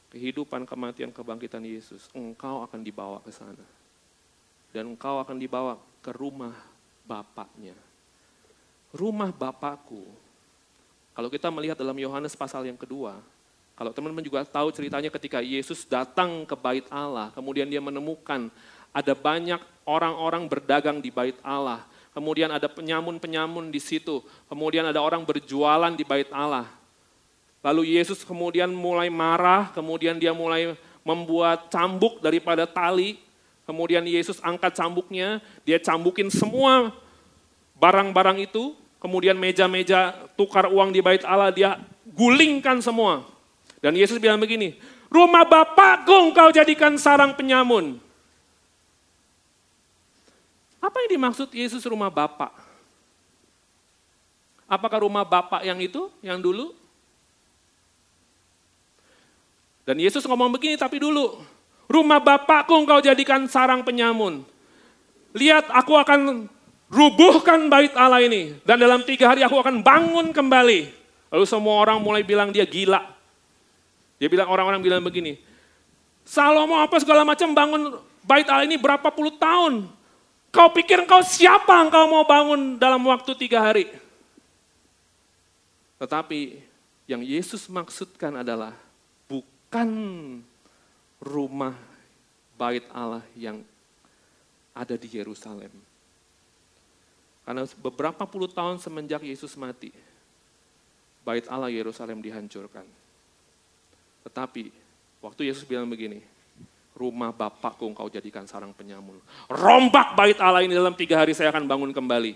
[0.10, 3.65] kehidupan, kematian, kebangkitan Yesus, engkau akan dibawa ke sana.
[4.69, 6.55] Dan engkau akan dibawa ke rumah
[7.05, 7.73] Bapaknya.
[8.93, 10.05] Rumah Bapakku.
[11.17, 13.17] Kalau kita melihat dalam Yohanes pasal yang kedua,
[13.73, 18.47] kalau teman-teman juga tahu ceritanya ketika Yesus datang ke bait Allah, kemudian dia menemukan
[18.93, 21.83] ada banyak orang-orang berdagang di bait Allah
[22.19, 26.67] kemudian ada penyamun-penyamun di situ, kemudian ada orang berjualan di bait Allah.
[27.63, 33.19] Lalu Yesus kemudian mulai marah, kemudian dia mulai membuat cambuk daripada tali,
[33.69, 36.89] kemudian Yesus angkat cambuknya, dia cambukin semua
[37.77, 41.77] barang-barang itu, kemudian meja-meja tukar uang di bait Allah dia
[42.17, 43.29] gulingkan semua.
[43.77, 44.73] Dan Yesus bilang begini,
[45.13, 48.01] rumah Bapakku kau jadikan sarang penyamun.
[50.82, 52.49] Apa yang dimaksud Yesus rumah Bapak?
[54.65, 56.73] Apakah rumah Bapak yang itu, yang dulu?
[59.86, 61.41] Dan Yesus ngomong begini, tapi dulu,
[61.89, 64.45] rumah Bapakku engkau jadikan sarang penyamun.
[65.34, 66.45] Lihat aku akan
[66.88, 68.56] rubuhkan bait Allah ini.
[68.62, 70.89] Dan dalam tiga hari aku akan bangun kembali.
[71.34, 73.02] Lalu semua orang mulai bilang dia gila.
[74.21, 75.39] Dia bilang orang-orang bilang begini,
[76.28, 79.89] Salomo apa segala macam bangun bait Allah ini berapa puluh tahun.
[80.49, 83.89] Kau pikir engkau siapa engkau mau bangun dalam waktu tiga hari?
[86.02, 86.58] Tetapi
[87.06, 88.73] yang Yesus maksudkan adalah
[89.30, 89.89] bukan
[91.19, 91.75] rumah
[92.55, 93.63] bait Allah yang
[94.75, 95.71] ada di Yerusalem.
[97.43, 99.91] Karena beberapa puluh tahun semenjak Yesus mati,
[101.23, 102.88] bait Allah Yerusalem dihancurkan.
[104.23, 104.71] Tetapi
[105.19, 106.21] waktu Yesus bilang begini,
[106.93, 109.17] rumah Bapakku engkau jadikan sarang penyamun.
[109.47, 112.36] Rombak bait Allah ini dalam tiga hari saya akan bangun kembali.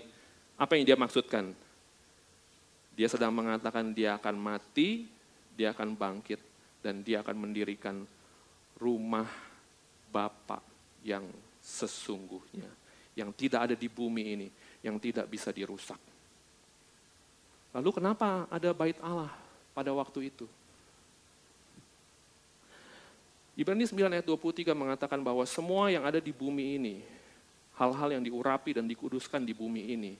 [0.56, 1.52] Apa yang dia maksudkan?
[2.94, 5.06] Dia sedang mengatakan dia akan mati,
[5.54, 6.38] dia akan bangkit,
[6.82, 8.06] dan dia akan mendirikan
[8.84, 9.24] rumah
[10.12, 10.60] Bapak
[11.00, 11.24] yang
[11.64, 12.68] sesungguhnya,
[13.16, 14.48] yang tidak ada di bumi ini,
[14.84, 15.98] yang tidak bisa dirusak.
[17.74, 19.32] Lalu kenapa ada bait Allah
[19.72, 20.46] pada waktu itu?
[23.58, 26.94] Ibrani 9 ayat 23 mengatakan bahwa semua yang ada di bumi ini,
[27.74, 30.12] hal-hal yang diurapi dan dikuduskan di bumi ini,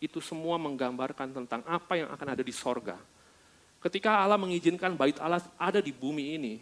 [0.00, 2.96] itu semua menggambarkan tentang apa yang akan ada di sorga.
[3.78, 6.54] Ketika Allah mengizinkan bait Allah ada di bumi ini,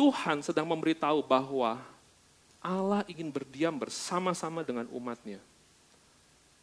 [0.00, 1.76] Tuhan sedang memberitahu bahwa
[2.56, 5.36] Allah ingin berdiam bersama-sama dengan umatnya.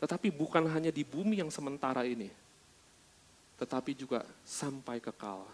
[0.02, 2.34] Tetapi bukan hanya di bumi yang sementara ini,
[3.62, 5.46] tetapi juga sampai kekal.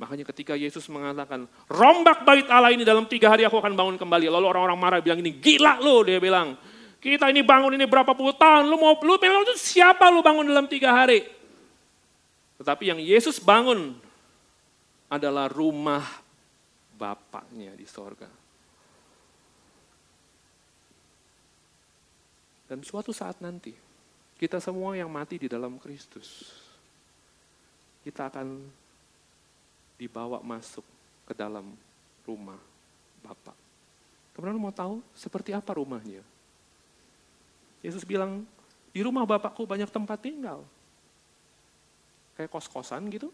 [0.00, 4.32] Makanya ketika Yesus mengatakan, rombak bait Allah ini dalam tiga hari aku akan bangun kembali.
[4.32, 6.56] Lalu orang-orang marah bilang ini, gila lo dia bilang.
[6.96, 10.48] Kita ini bangun ini berapa puluh tahun, lu mau lu bilang itu siapa lu bangun
[10.48, 11.28] dalam tiga hari?
[12.56, 13.92] Tetapi yang Yesus bangun
[15.12, 16.27] adalah rumah
[16.98, 18.26] Bapaknya di sorga.
[22.68, 23.72] Dan suatu saat nanti,
[24.36, 26.52] kita semua yang mati di dalam Kristus,
[28.02, 28.66] kita akan
[29.96, 30.84] dibawa masuk
[31.24, 31.72] ke dalam
[32.28, 32.60] rumah
[33.24, 33.56] Bapak.
[34.36, 36.20] Teman-teman mau tahu seperti apa rumahnya?
[37.80, 38.44] Yesus bilang,
[38.92, 40.62] di rumah Bapakku banyak tempat tinggal.
[42.36, 43.32] Kayak kos-kosan gitu.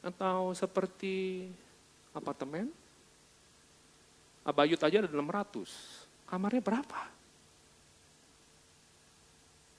[0.00, 1.48] Atau seperti
[2.16, 2.72] apartemen.
[4.42, 6.24] Abayut aja ada 600.
[6.24, 7.00] Kamarnya berapa?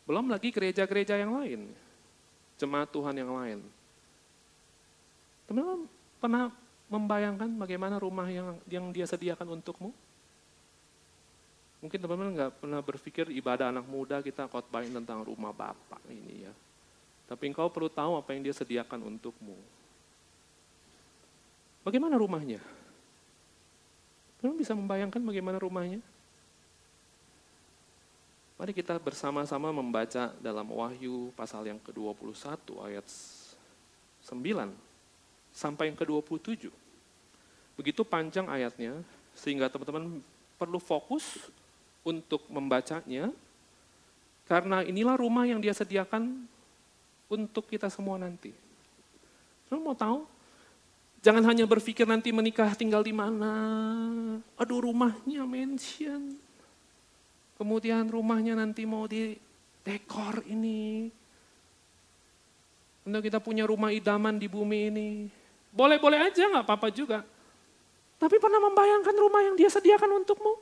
[0.06, 1.72] Belum lagi gereja-gereja yang lain.
[2.62, 3.60] Jemaat Tuhan yang lain.
[5.50, 5.90] Teman-teman
[6.22, 6.44] pernah
[6.92, 9.90] membayangkan bagaimana rumah yang yang dia sediakan untukmu?
[11.82, 16.54] Mungkin teman-teman nggak pernah berpikir ibadah anak muda kita khotbahin tentang rumah Bapak ini ya.
[17.26, 19.58] Tapi engkau perlu tahu apa yang dia sediakan untukmu.
[21.82, 22.62] Bagaimana rumahnya?
[24.38, 26.02] Teman bisa membayangkan bagaimana rumahnya?
[28.62, 34.70] Mari kita bersama-sama membaca dalam Wahyu pasal yang ke-21 ayat 9
[35.50, 36.70] sampai yang ke-27.
[37.74, 39.02] Begitu panjang ayatnya
[39.34, 40.22] sehingga teman-teman
[40.62, 41.50] perlu fokus
[42.06, 43.34] untuk membacanya,
[44.46, 46.46] karena inilah rumah yang dia sediakan
[47.30, 48.54] untuk kita semua nanti.
[49.74, 50.41] Lo mau tahu?
[51.22, 53.54] Jangan hanya berpikir nanti menikah tinggal di mana.
[54.58, 56.34] Aduh rumahnya mention.
[57.62, 59.38] Kemudian rumahnya nanti mau di
[59.86, 61.14] dekor ini.
[63.06, 65.10] Untuk kita punya rumah idaman di bumi ini.
[65.70, 67.22] Boleh-boleh aja nggak apa-apa juga.
[68.18, 70.54] Tapi pernah membayangkan rumah yang dia sediakan untukmu?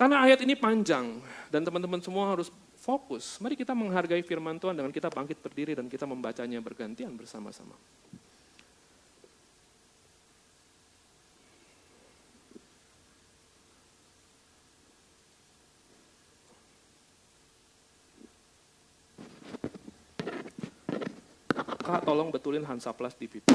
[0.00, 1.20] Karena ayat ini panjang
[1.52, 2.48] dan teman-teman semua harus
[2.80, 3.36] fokus.
[3.44, 7.76] Mari kita menghargai firman Tuhan dengan kita bangkit berdiri dan kita membacanya bergantian bersama-sama.
[22.18, 23.54] Tolong betulin Hansaplas di pipi.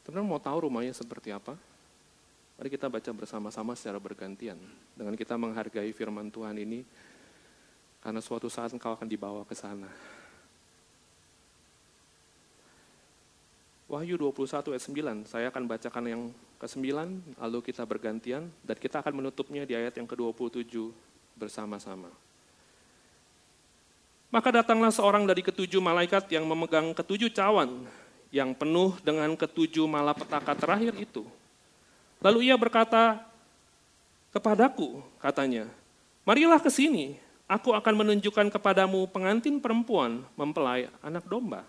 [0.00, 1.60] Teman-teman mau tahu rumahnya seperti apa?
[2.56, 4.56] Mari kita baca bersama-sama secara bergantian.
[4.96, 6.88] Dengan kita menghargai firman Tuhan ini,
[8.00, 9.92] karena suatu saat engkau akan dibawa ke sana.
[13.92, 14.84] Wahyu 21 ayat
[15.28, 16.22] 9, saya akan bacakan yang
[16.60, 16.84] ke-9,
[17.38, 20.92] lalu kita bergantian, dan kita akan menutupnya di ayat yang ke-27
[21.34, 22.10] bersama-sama.
[24.34, 27.86] Maka datanglah seorang dari ketujuh malaikat yang memegang ketujuh cawan
[28.34, 31.22] yang penuh dengan ketujuh malapetaka terakhir itu.
[32.18, 33.22] Lalu ia berkata
[34.34, 35.70] kepadaku, katanya,
[36.26, 37.14] marilah ke sini,
[37.46, 41.62] aku akan menunjukkan kepadamu pengantin perempuan mempelai anak domba.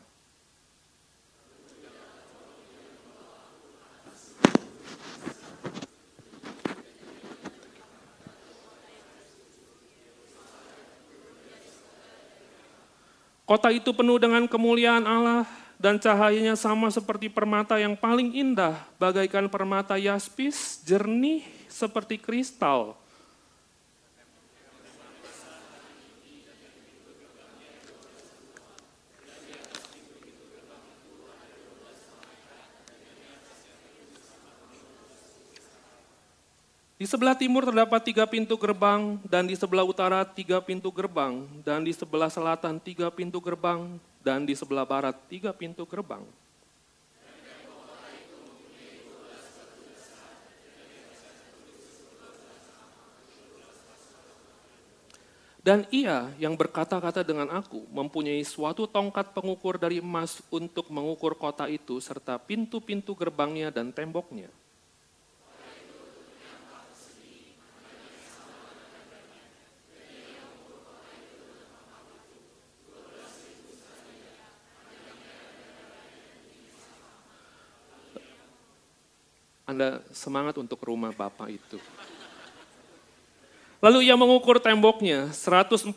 [13.45, 15.45] Kota itu penuh dengan kemuliaan Allah
[15.77, 22.97] dan cahayanya sama seperti permata yang paling indah, bagaikan permata yaspis, jernih seperti kristal.
[37.05, 41.85] Di sebelah timur terdapat tiga pintu gerbang, dan di sebelah utara tiga pintu gerbang, dan
[41.85, 46.25] di sebelah selatan tiga pintu gerbang, dan di sebelah barat tiga pintu gerbang.
[55.61, 61.69] Dan ia yang berkata-kata dengan aku mempunyai suatu tongkat pengukur dari emas untuk mengukur kota
[61.69, 64.49] itu serta pintu-pintu gerbangnya dan temboknya.
[79.75, 81.75] Anda semangat untuk rumah Bapak itu.
[83.83, 85.91] Lalu ia mengukur temboknya 144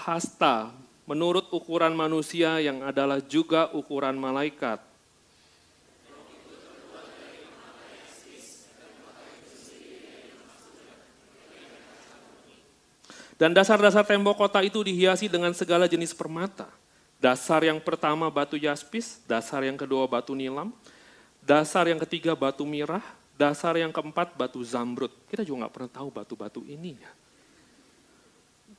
[0.00, 0.72] hasta
[1.04, 4.80] menurut ukuran manusia yang adalah juga ukuran malaikat.
[13.36, 16.68] Dan dasar-dasar tembok kota itu dihiasi dengan segala jenis permata.
[17.20, 20.72] Dasar yang pertama batu jaspis, dasar yang kedua batu nilam,
[21.40, 23.02] Dasar yang ketiga batu mirah,
[23.34, 25.10] dasar yang keempat batu zamrud.
[25.26, 27.00] Kita juga nggak pernah tahu batu-batu ini.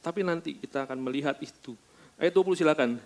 [0.02, 1.74] Tapi nanti kita akan melihat itu.
[2.18, 3.02] Ayat 20 silakan.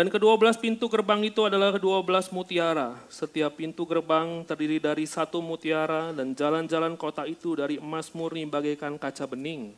[0.00, 2.96] Dan kedua belas pintu gerbang itu adalah kedua belas mutiara.
[3.12, 8.96] Setiap pintu gerbang terdiri dari satu mutiara dan jalan-jalan kota itu dari emas murni bagaikan
[8.96, 9.76] kaca bening.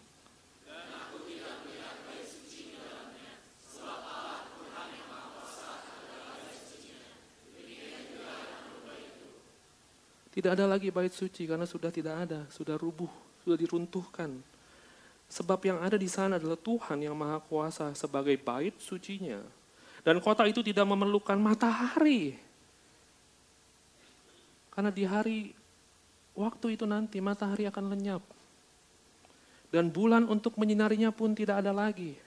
[10.30, 13.10] Tidak ada lagi bait suci karena sudah tidak ada, sudah rubuh,
[13.42, 14.30] sudah diruntuhkan.
[15.26, 19.61] Sebab yang ada di sana adalah Tuhan yang Maha Kuasa sebagai bait sucinya.
[20.02, 22.34] Dan kota itu tidak memerlukan matahari.
[24.74, 25.38] Karena di hari
[26.34, 28.22] waktu itu nanti matahari akan lenyap.
[29.70, 32.18] Dan bulan untuk menyinarinya pun tidak ada lagi.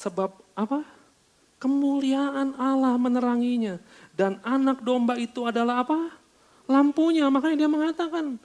[0.00, 0.82] Sebab apa?
[1.60, 3.76] Kemuliaan Allah meneranginya.
[4.16, 6.10] Dan anak domba itu adalah apa?
[6.66, 7.28] Lampunya.
[7.28, 8.40] Makanya dia mengatakan,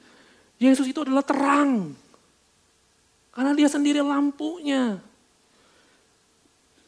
[0.62, 1.98] Yesus itu adalah terang.
[3.32, 5.00] Karena dia sendiri lampunya.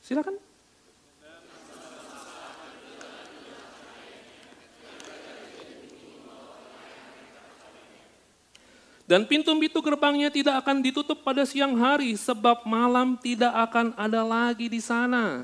[0.03, 0.52] Silakan.
[9.03, 14.71] Dan pintu-pintu gerbangnya tidak akan ditutup pada siang hari, sebab malam tidak akan ada lagi
[14.71, 15.43] di sana.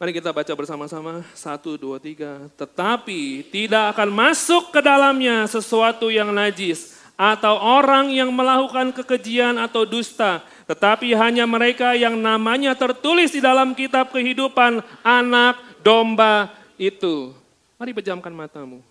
[0.00, 2.48] Mari kita baca bersama-sama, satu, dua, tiga.
[2.56, 9.84] Tetapi tidak akan masuk ke dalamnya sesuatu yang najis, atau orang yang melakukan kekejian atau
[9.84, 16.48] dusta, tetapi hanya mereka yang namanya tertulis di dalam kitab kehidupan anak domba
[16.80, 17.36] itu.
[17.76, 18.89] Mari pejamkan matamu.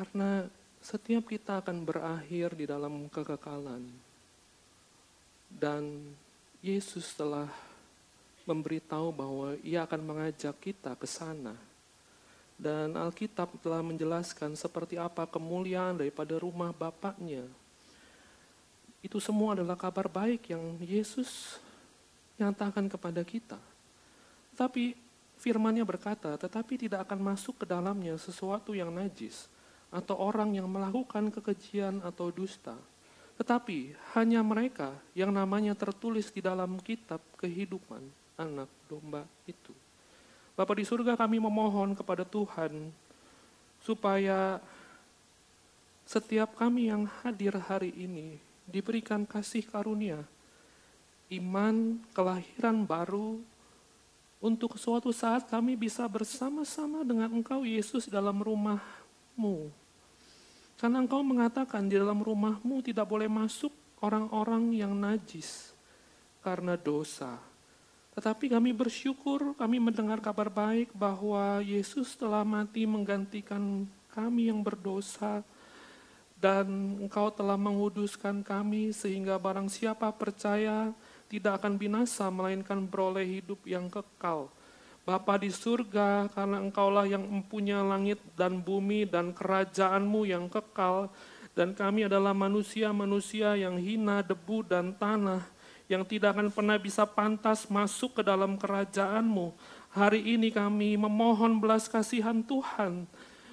[0.00, 0.48] Karena
[0.80, 3.84] setiap kita akan berakhir di dalam kekekalan.
[5.52, 6.16] Dan
[6.64, 7.44] Yesus telah
[8.48, 11.52] memberitahu bahwa ia akan mengajak kita ke sana.
[12.56, 17.44] Dan Alkitab telah menjelaskan seperti apa kemuliaan daripada rumah Bapaknya.
[19.04, 21.60] Itu semua adalah kabar baik yang Yesus
[22.40, 23.60] nyatakan kepada kita.
[24.56, 24.96] Tapi
[25.36, 29.59] firmannya berkata, tetapi tidak akan masuk ke dalamnya sesuatu yang najis
[29.90, 32.78] atau orang yang melakukan kekejian atau dusta,
[33.36, 38.00] tetapi hanya mereka yang namanya tertulis di dalam kitab kehidupan
[38.38, 39.74] anak domba itu.
[40.54, 42.94] Bapak di surga kami memohon kepada Tuhan
[43.82, 44.62] supaya
[46.06, 48.38] setiap kami yang hadir hari ini
[48.68, 50.22] diberikan kasih karunia,
[51.32, 53.40] iman, kelahiran baru,
[54.40, 59.79] untuk suatu saat kami bisa bersama-sama dengan Engkau Yesus dalam rumahmu
[60.80, 63.68] karena engkau mengatakan di dalam rumahmu tidak boleh masuk
[64.00, 65.76] orang-orang yang najis
[66.40, 67.36] karena dosa.
[68.16, 75.44] Tetapi kami bersyukur, kami mendengar kabar baik bahwa Yesus telah mati menggantikan kami yang berdosa
[76.40, 80.96] dan engkau telah menguduskan kami sehingga barang siapa percaya
[81.28, 84.48] tidak akan binasa melainkan beroleh hidup yang kekal.
[85.00, 91.08] Bapa di surga, karena engkaulah yang mempunyai langit dan bumi dan kerajaanmu yang kekal,
[91.56, 95.42] dan kami adalah manusia-manusia yang hina debu dan tanah,
[95.90, 99.56] yang tidak akan pernah bisa pantas masuk ke dalam kerajaanmu.
[99.90, 103.08] Hari ini kami memohon belas kasihan Tuhan,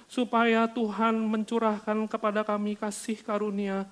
[0.06, 3.90] supaya Tuhan mencurahkan kepada kami kasih karunia,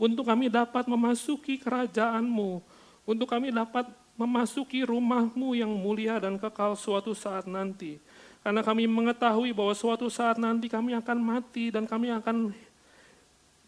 [0.00, 2.64] untuk kami dapat memasuki kerajaanmu,
[3.04, 3.84] untuk kami dapat
[4.16, 7.96] memasuki rumahmu yang mulia dan kekal suatu saat nanti.
[8.42, 12.50] Karena kami mengetahui bahwa suatu saat nanti kami akan mati dan kami akan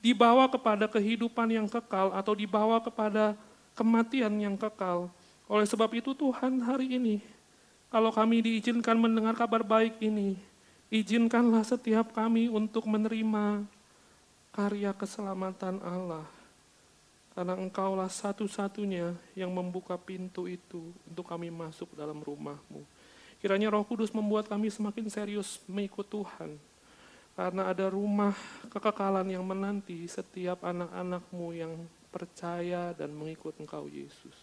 [0.02, 3.38] dibawa kepada kehidupan yang kekal atau dibawa kepada
[3.78, 5.08] kematian yang kekal.
[5.46, 7.22] Oleh sebab itu Tuhan hari ini,
[7.88, 10.34] kalau kami diizinkan mendengar kabar baik ini,
[10.90, 13.62] izinkanlah setiap kami untuk menerima
[14.50, 16.26] karya keselamatan Allah.
[17.34, 22.86] Karena engkaulah satu-satunya yang membuka pintu itu untuk kami masuk dalam rumahmu.
[23.42, 26.54] Kiranya roh kudus membuat kami semakin serius mengikut Tuhan.
[27.34, 28.32] Karena ada rumah
[28.70, 31.74] kekekalan yang menanti setiap anak-anakmu yang
[32.14, 34.38] percaya dan mengikut Engkau Yesus.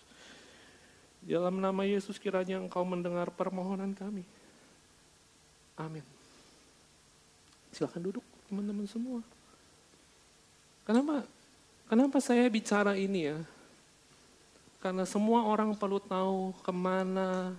[1.24, 4.28] Dalam nama Yesus kiranya Engkau mendengar permohonan kami.
[5.80, 6.04] Amin.
[7.72, 9.24] Silahkan duduk teman-teman semua.
[10.84, 11.24] Kenapa?
[11.92, 13.44] Kenapa saya bicara ini ya?
[14.80, 17.52] Karena semua orang perlu tahu ke mana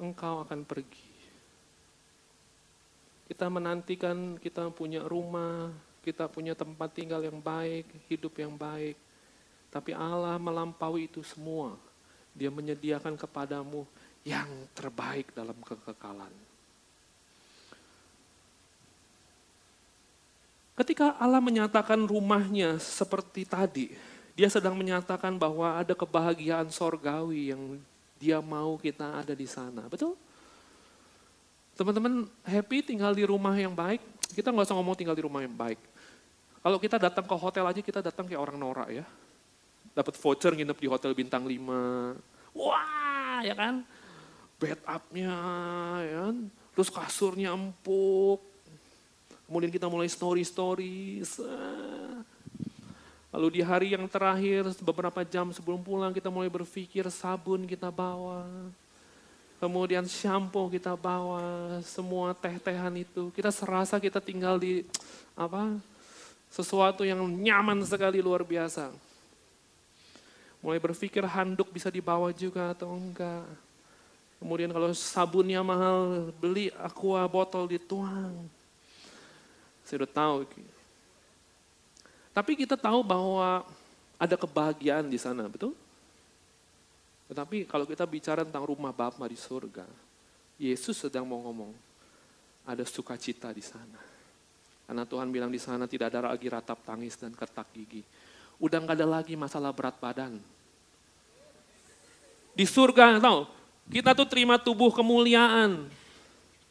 [0.00, 1.04] engkau akan pergi.
[3.28, 5.68] Kita menantikan kita punya rumah,
[6.00, 8.96] kita punya tempat tinggal yang baik, hidup yang baik.
[9.68, 11.76] Tapi Allah melampaui itu semua.
[12.32, 13.84] Dia menyediakan kepadamu
[14.24, 16.32] yang terbaik dalam kekekalan.
[20.72, 23.92] Ketika Allah menyatakan rumahnya seperti tadi,
[24.32, 27.76] dia sedang menyatakan bahwa ada kebahagiaan sorgawi yang
[28.16, 29.84] dia mau kita ada di sana.
[29.84, 30.16] Betul?
[31.76, 34.00] Teman-teman happy tinggal di rumah yang baik?
[34.32, 35.76] Kita nggak usah ngomong tinggal di rumah yang baik.
[36.62, 39.04] Kalau kita datang ke hotel aja kita datang kayak orang norak ya.
[39.92, 42.56] Dapat voucher nginep di hotel bintang 5.
[42.56, 43.84] Wah, ya kan?
[44.56, 45.36] Bed up-nya,
[46.06, 46.36] ya kan?
[46.72, 48.51] Terus kasurnya empuk.
[49.52, 51.20] Kemudian kita mulai story-story.
[53.28, 58.48] Lalu di hari yang terakhir, beberapa jam sebelum pulang, kita mulai berpikir sabun kita bawa.
[59.60, 63.28] Kemudian shampoo kita bawa, semua teh-tehan itu.
[63.36, 64.88] Kita serasa kita tinggal di
[65.36, 65.76] apa
[66.48, 68.88] sesuatu yang nyaman sekali luar biasa.
[70.64, 73.44] Mulai berpikir handuk bisa dibawa juga atau enggak.
[74.40, 78.48] Kemudian kalau sabunnya mahal, beli aqua botol dituang.
[79.86, 80.36] Saya udah tahu.
[82.32, 83.66] Tapi kita tahu bahwa
[84.16, 85.74] ada kebahagiaan di sana, betul?
[87.28, 89.84] Tetapi kalau kita bicara tentang rumah Bapa di surga,
[90.60, 91.72] Yesus sedang mau ngomong,
[92.68, 93.98] ada sukacita di sana.
[94.86, 98.04] Karena Tuhan bilang di sana tidak ada lagi ratap tangis dan kertak gigi.
[98.60, 100.38] Udah nggak ada lagi masalah berat badan.
[102.52, 103.48] Di surga, tahu,
[103.88, 105.88] kita tuh terima tubuh kemuliaan.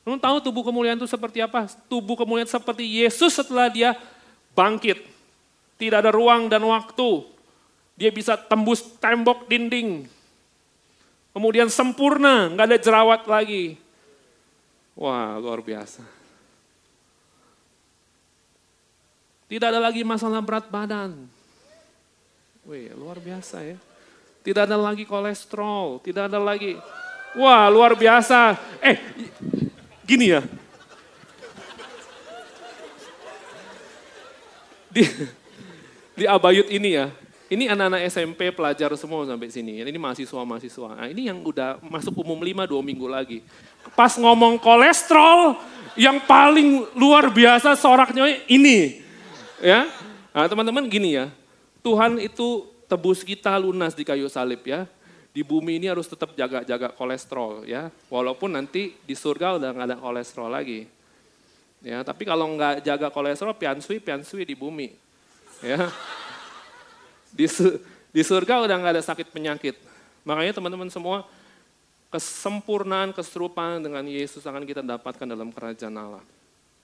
[0.02, 1.70] Kamu tahu tubuh kemuliaan itu seperti apa?
[1.86, 3.94] Tubuh kemuliaan seperti Yesus setelah dia
[4.58, 5.06] bangkit.
[5.78, 7.26] Tidak ada ruang dan waktu.
[7.94, 10.10] Dia bisa tembus tembok dinding.
[11.32, 13.78] Kemudian sempurna, nggak ada jerawat lagi.
[14.98, 16.04] Wah, luar biasa.
[19.48, 21.28] Tidak ada lagi masalah berat badan.
[22.66, 23.78] Wih, luar biasa ya.
[24.42, 26.74] Tidak ada lagi kolesterol, tidak ada lagi.
[27.38, 28.58] Wah, luar biasa.
[28.82, 28.98] Eh,
[30.12, 30.42] gini ya.
[34.92, 35.08] Di,
[36.20, 37.08] di Abayut ini ya,
[37.48, 39.80] ini anak-anak SMP pelajar semua sampai sini.
[39.80, 41.00] Ini mahasiswa-mahasiswa.
[41.00, 43.40] Nah, ini yang udah masuk umum lima dua minggu lagi.
[43.96, 45.56] Pas ngomong kolesterol,
[45.96, 49.00] yang paling luar biasa soraknya ini.
[49.64, 49.88] Ya,
[50.36, 51.32] nah, teman-teman gini ya,
[51.80, 54.84] Tuhan itu tebus kita lunas di kayu salib ya.
[55.32, 57.88] Di bumi ini harus tetap jaga-jaga kolesterol ya.
[58.12, 60.84] Walaupun nanti di surga udah nggak ada kolesterol lagi.
[61.82, 64.94] Ya, tapi kalau nggak jaga kolesterol, piansui, piansui di bumi.
[65.64, 65.90] Ya.
[67.32, 67.48] Di,
[68.12, 69.80] di surga udah nggak ada sakit penyakit.
[70.28, 71.26] Makanya teman-teman semua,
[72.12, 76.24] kesempurnaan, keserupaan dengan Yesus akan kita dapatkan dalam kerajaan Allah.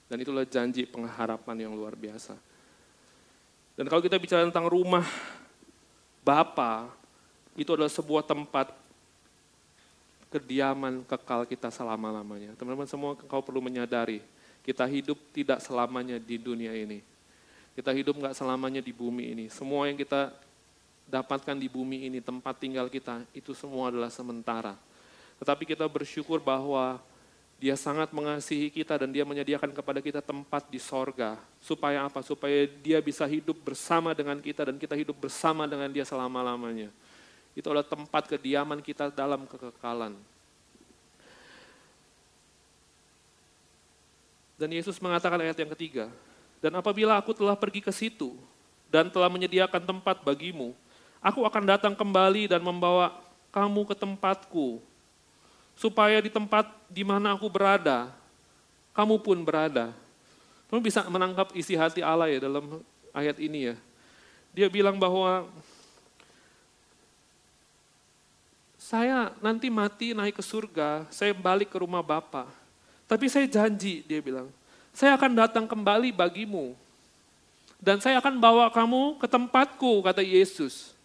[0.07, 2.33] Dan itulah janji pengharapan yang luar biasa.
[3.75, 5.05] Dan kalau kita bicara tentang rumah
[6.25, 6.89] Bapa,
[7.57, 8.69] itu adalah sebuah tempat
[10.29, 12.53] kediaman kekal kita selama-lamanya.
[12.53, 14.21] Teman-teman semua kau perlu menyadari,
[14.61, 17.01] kita hidup tidak selamanya di dunia ini.
[17.73, 19.45] Kita hidup nggak selamanya di bumi ini.
[19.49, 20.33] Semua yang kita
[21.09, 24.77] dapatkan di bumi ini, tempat tinggal kita, itu semua adalah sementara.
[25.41, 27.01] Tetapi kita bersyukur bahwa
[27.57, 31.41] dia sangat mengasihi kita dan dia menyediakan kepada kita tempat di sorga.
[31.57, 32.21] Supaya apa?
[32.21, 36.93] Supaya dia bisa hidup bersama dengan kita dan kita hidup bersama dengan dia selama-lamanya.
[37.57, 40.13] Itu adalah tempat kediaman kita dalam kekekalan.
[44.61, 46.05] Dan Yesus mengatakan ayat yang ketiga,
[46.61, 48.37] dan apabila aku telah pergi ke situ
[48.93, 50.77] dan telah menyediakan tempat bagimu,
[51.17, 53.13] aku akan datang kembali dan membawa
[53.49, 54.77] kamu ke tempatku,
[55.73, 58.13] supaya di tempat di mana aku berada,
[58.93, 59.93] kamu pun berada.
[60.69, 62.81] Kamu bisa menangkap isi hati Allah ya dalam
[63.13, 63.75] ayat ini ya.
[64.53, 65.45] Dia bilang bahwa
[68.87, 72.47] saya nanti mati naik ke surga, saya balik ke rumah Bapak.
[73.03, 74.47] Tapi saya janji, dia bilang,
[74.95, 76.71] saya akan datang kembali bagimu.
[77.83, 80.95] Dan saya akan bawa kamu ke tempatku, kata Yesus.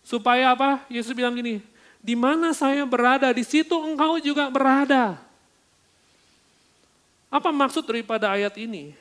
[0.00, 0.80] Supaya apa?
[0.88, 1.60] Yesus bilang gini,
[2.00, 5.20] di mana saya berada, di situ engkau juga berada.
[7.28, 8.96] Apa maksud daripada ayat ini?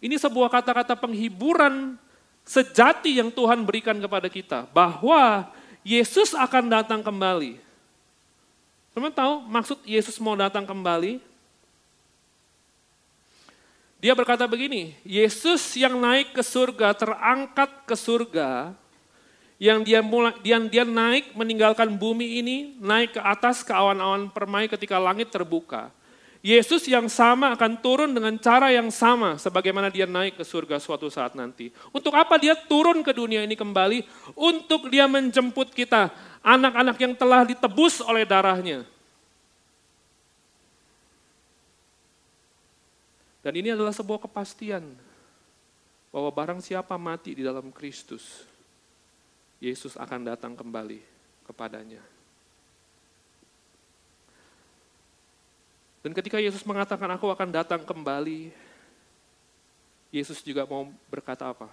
[0.00, 2.00] Ini sebuah kata-kata penghiburan
[2.48, 4.64] sejati yang Tuhan berikan kepada kita.
[4.72, 5.52] Bahwa
[5.84, 7.60] Yesus akan datang kembali.
[8.96, 11.20] Teman tahu maksud Yesus mau datang kembali?
[14.00, 18.76] Dia berkata begini, Yesus yang naik ke surga, terangkat ke surga,
[19.56, 24.68] yang dia mulai yang dia naik meninggalkan bumi ini, naik ke atas ke awan-awan permai
[24.68, 25.88] ketika langit terbuka.
[26.44, 31.08] Yesus yang sama akan turun dengan cara yang sama sebagaimana dia naik ke surga suatu
[31.08, 31.72] saat nanti.
[31.88, 34.04] Untuk apa dia turun ke dunia ini kembali?
[34.36, 36.12] Untuk dia menjemput kita,
[36.44, 38.84] anak-anak yang telah ditebus oleh darahnya.
[43.40, 44.84] Dan ini adalah sebuah kepastian
[46.12, 48.44] bahwa barang siapa mati di dalam Kristus,
[49.64, 51.00] Yesus akan datang kembali
[51.48, 52.13] kepadanya.
[56.04, 58.52] Dan ketika Yesus mengatakan aku akan datang kembali,
[60.12, 61.72] Yesus juga mau berkata apa?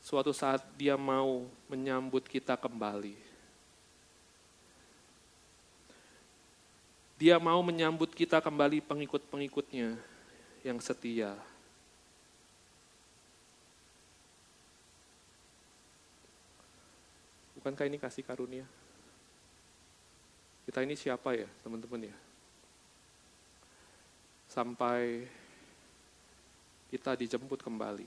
[0.00, 3.12] Suatu saat dia mau menyambut kita kembali.
[7.20, 10.00] Dia mau menyambut kita kembali pengikut-pengikutnya
[10.64, 11.36] yang setia.
[17.60, 18.64] Bukankah ini kasih karunia?
[20.64, 22.23] Kita ini siapa ya teman-teman ya?
[24.54, 25.26] Sampai
[26.94, 28.06] kita dijemput kembali.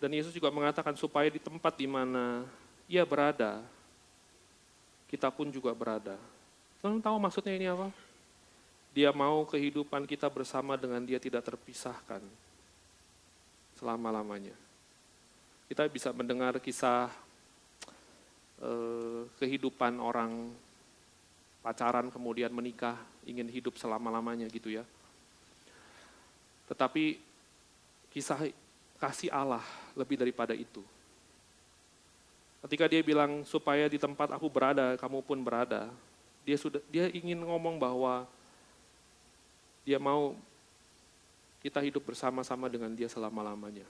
[0.00, 2.48] Dan Yesus juga mengatakan supaya di tempat di mana
[2.88, 3.60] ia berada,
[5.12, 6.16] kita pun juga berada.
[6.80, 7.92] Teman tahu maksudnya ini apa?
[8.96, 12.24] Dia mau kehidupan kita bersama dengan dia tidak terpisahkan
[13.76, 14.56] selama-lamanya.
[15.68, 17.12] Kita bisa mendengar kisah
[18.64, 20.48] eh, kehidupan orang
[21.62, 24.82] pacaran kemudian menikah, ingin hidup selama-lamanya gitu ya.
[26.66, 27.22] Tetapi
[28.10, 28.50] kisah
[28.98, 29.62] kasih Allah
[29.94, 30.82] lebih daripada itu.
[32.62, 35.90] Ketika dia bilang supaya di tempat aku berada, kamu pun berada,
[36.46, 38.26] dia sudah dia ingin ngomong bahwa
[39.82, 40.38] dia mau
[41.62, 43.86] kita hidup bersama-sama dengan dia selama-lamanya.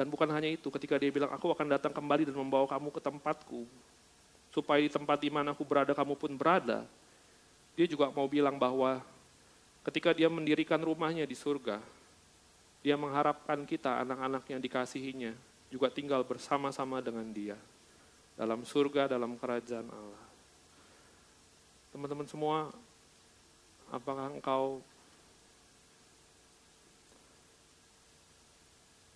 [0.00, 3.04] Dan bukan hanya itu, ketika dia bilang, aku akan datang kembali dan membawa kamu ke
[3.04, 3.68] tempatku,
[4.48, 6.88] supaya di tempat di mana aku berada, kamu pun berada.
[7.76, 9.04] Dia juga mau bilang bahwa
[9.84, 11.84] ketika dia mendirikan rumahnya di surga,
[12.80, 15.36] dia mengharapkan kita, anak-anak yang dikasihinya,
[15.68, 17.60] juga tinggal bersama-sama dengan dia.
[18.40, 20.24] Dalam surga, dalam kerajaan Allah.
[21.92, 22.72] Teman-teman semua,
[23.90, 24.78] Apakah engkau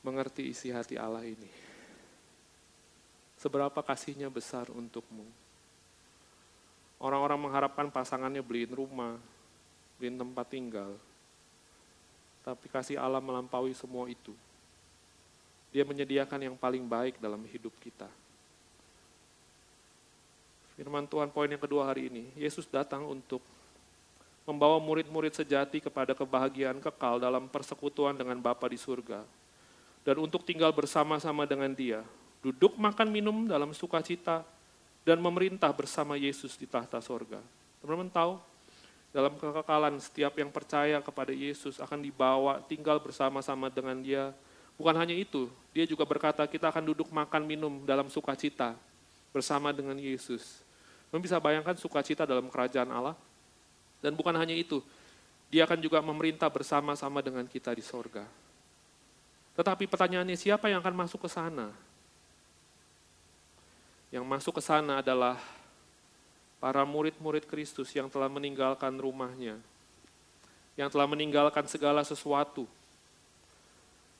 [0.05, 1.49] mengerti isi hati Allah ini?
[3.41, 5.25] Seberapa kasihnya besar untukmu?
[7.01, 9.17] Orang-orang mengharapkan pasangannya beliin rumah,
[9.99, 10.93] beliin tempat tinggal.
[12.45, 14.33] Tapi kasih Allah melampaui semua itu.
[15.75, 18.07] Dia menyediakan yang paling baik dalam hidup kita.
[20.77, 23.43] Firman Tuhan poin yang kedua hari ini, Yesus datang untuk
[24.45, 29.44] membawa murid-murid sejati kepada kebahagiaan kekal dalam persekutuan dengan Bapa di surga.
[30.05, 32.05] Dan untuk tinggal bersama-sama dengan dia,
[32.45, 34.45] duduk makan minum dalam sukacita,
[35.05, 37.41] dan memerintah bersama Yesus di tahta sorga.
[37.81, 38.41] Teman-teman tahu,
[39.13, 44.33] dalam kekekalan setiap yang percaya kepada Yesus akan dibawa tinggal bersama-sama dengan dia,
[44.75, 48.75] Bukan hanya itu, dia juga berkata kita akan duduk makan minum dalam sukacita
[49.31, 50.63] bersama dengan Yesus.
[51.11, 53.15] Kamu bisa bayangkan sukacita dalam kerajaan Allah?
[54.03, 54.83] Dan bukan hanya itu,
[55.47, 58.27] dia akan juga memerintah bersama-sama dengan kita di sorga.
[59.55, 61.71] Tetapi pertanyaannya siapa yang akan masuk ke sana?
[64.11, 65.39] Yang masuk ke sana adalah
[66.59, 69.59] para murid-murid Kristus yang telah meninggalkan rumahnya,
[70.75, 72.67] yang telah meninggalkan segala sesuatu,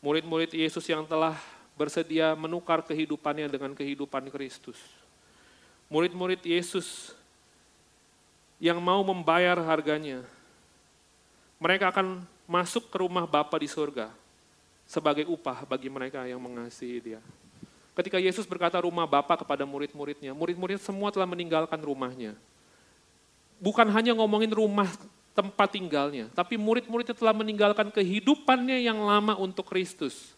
[0.03, 1.35] murid-murid Yesus yang telah
[1.75, 4.79] bersedia menukar kehidupannya dengan kehidupan Kristus.
[5.91, 7.11] Murid-murid Yesus
[8.63, 10.23] yang mau membayar harganya.
[11.59, 14.24] Mereka akan masuk ke rumah Bapa di surga
[14.85, 17.21] sebagai upah bagi mereka yang mengasihi dia.
[17.95, 22.35] Ketika Yesus berkata rumah Bapa kepada murid-muridnya, murid-murid semua telah meninggalkan rumahnya.
[23.63, 24.91] Bukan hanya ngomongin rumah
[25.35, 26.31] tempat tinggalnya.
[26.35, 30.35] Tapi murid-muridnya telah meninggalkan kehidupannya yang lama untuk Kristus.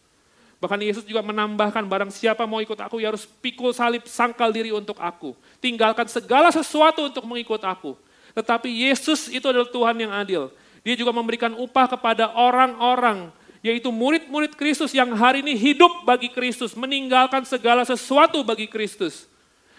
[0.56, 4.72] Bahkan Yesus juga menambahkan barang siapa mau ikut aku ya harus pikul salib sangkal diri
[4.72, 5.36] untuk aku.
[5.60, 7.92] Tinggalkan segala sesuatu untuk mengikut aku.
[8.32, 10.48] Tetapi Yesus itu adalah Tuhan yang adil.
[10.80, 13.28] Dia juga memberikan upah kepada orang-orang
[13.64, 19.28] yaitu murid-murid Kristus yang hari ini hidup bagi Kristus, meninggalkan segala sesuatu bagi Kristus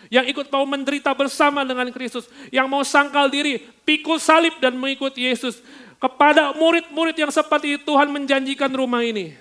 [0.07, 5.13] yang ikut mau menderita bersama dengan Kristus, yang mau sangkal diri, pikul salib dan mengikut
[5.17, 5.59] Yesus.
[5.97, 9.33] Kepada murid-murid yang seperti Tuhan menjanjikan rumah ini.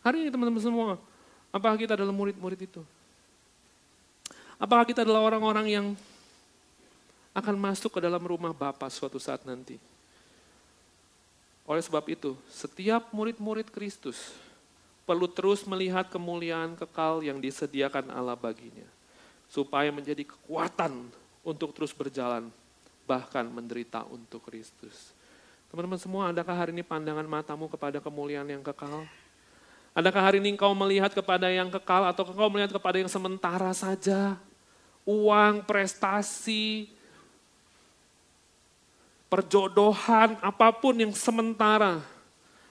[0.00, 0.96] Hari ini teman-teman semua,
[1.52, 2.80] apakah kita adalah murid-murid itu?
[4.56, 5.86] Apakah kita adalah orang-orang yang
[7.36, 9.76] akan masuk ke dalam rumah Bapa suatu saat nanti?
[11.68, 14.32] Oleh sebab itu, setiap murid-murid Kristus
[15.04, 18.88] perlu terus melihat kemuliaan kekal yang disediakan Allah baginya.
[19.52, 21.12] Supaya menjadi kekuatan
[21.44, 22.48] untuk terus berjalan,
[23.04, 25.12] bahkan menderita untuk Kristus.
[25.68, 29.04] Teman-teman semua, adakah hari ini pandangan matamu kepada kemuliaan yang kekal?
[29.92, 34.40] Adakah hari ini engkau melihat kepada yang kekal atau engkau melihat kepada yang sementara saja?
[35.04, 36.92] Uang, prestasi,
[39.28, 42.00] perjodohan, apa pun yang sementara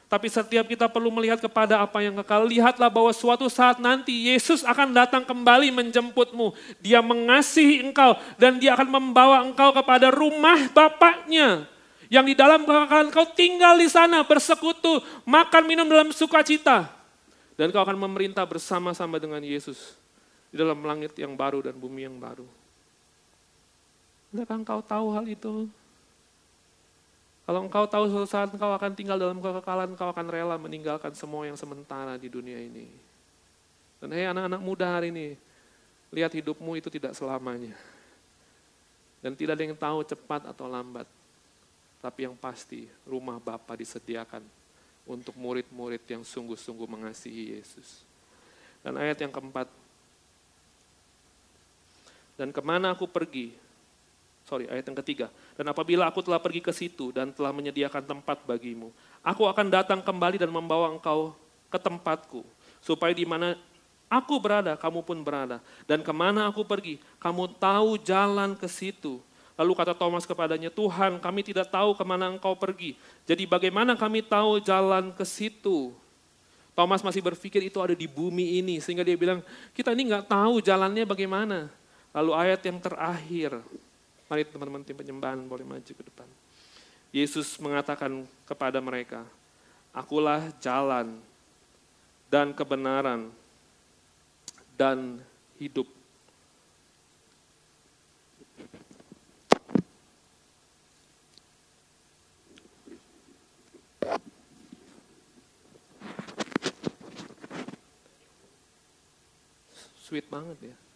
[0.08, 2.48] tapi setiap kita perlu melihat kepada apa yang kekal.
[2.48, 6.56] Lihatlah bahwa suatu saat nanti Yesus akan datang kembali menjemputmu.
[6.80, 11.68] Dia mengasihi engkau dan dia akan membawa engkau kepada rumah Bapaknya.
[12.08, 16.88] Yang di dalam kekekalan kau tinggal di sana bersekutu, makan minum dalam sukacita.
[17.60, 20.00] Dan kau akan memerintah bersama-sama dengan Yesus
[20.48, 22.48] di dalam langit yang baru dan bumi yang baru.
[24.32, 25.68] Engkau tahu hal itu?
[27.48, 31.48] Kalau engkau tahu suatu saat engkau akan tinggal dalam kekekalan, engkau akan rela meninggalkan semua
[31.48, 32.92] yang sementara di dunia ini.
[34.04, 35.40] Dan hei anak-anak muda hari ini,
[36.12, 37.72] lihat hidupmu itu tidak selamanya.
[39.24, 41.08] Dan tidak ada yang tahu cepat atau lambat.
[42.04, 44.44] Tapi yang pasti rumah Bapa disediakan
[45.08, 48.04] untuk murid-murid yang sungguh-sungguh mengasihi Yesus.
[48.84, 49.72] Dan ayat yang keempat,
[52.36, 53.56] dan ke mana aku pergi,
[54.48, 55.28] sorry ayat yang ketiga.
[55.60, 60.00] Dan apabila aku telah pergi ke situ dan telah menyediakan tempat bagimu, aku akan datang
[60.00, 61.36] kembali dan membawa engkau
[61.68, 62.48] ke tempatku,
[62.80, 63.60] supaya di mana
[64.08, 65.60] aku berada, kamu pun berada.
[65.84, 69.20] Dan ke mana aku pergi, kamu tahu jalan ke situ.
[69.58, 72.96] Lalu kata Thomas kepadanya, Tuhan kami tidak tahu ke mana engkau pergi.
[73.26, 75.92] Jadi bagaimana kami tahu jalan ke situ?
[76.78, 78.78] Thomas masih berpikir itu ada di bumi ini.
[78.78, 79.42] Sehingga dia bilang,
[79.74, 81.74] kita ini nggak tahu jalannya bagaimana.
[82.14, 83.66] Lalu ayat yang terakhir,
[84.28, 86.28] Mari teman-teman tim penyembahan boleh maju ke depan.
[87.16, 89.24] Yesus mengatakan kepada mereka,
[89.96, 91.16] Akulah jalan
[92.28, 93.32] dan kebenaran
[94.76, 95.24] dan
[95.56, 95.88] hidup.
[110.04, 110.87] Sweet banget ya.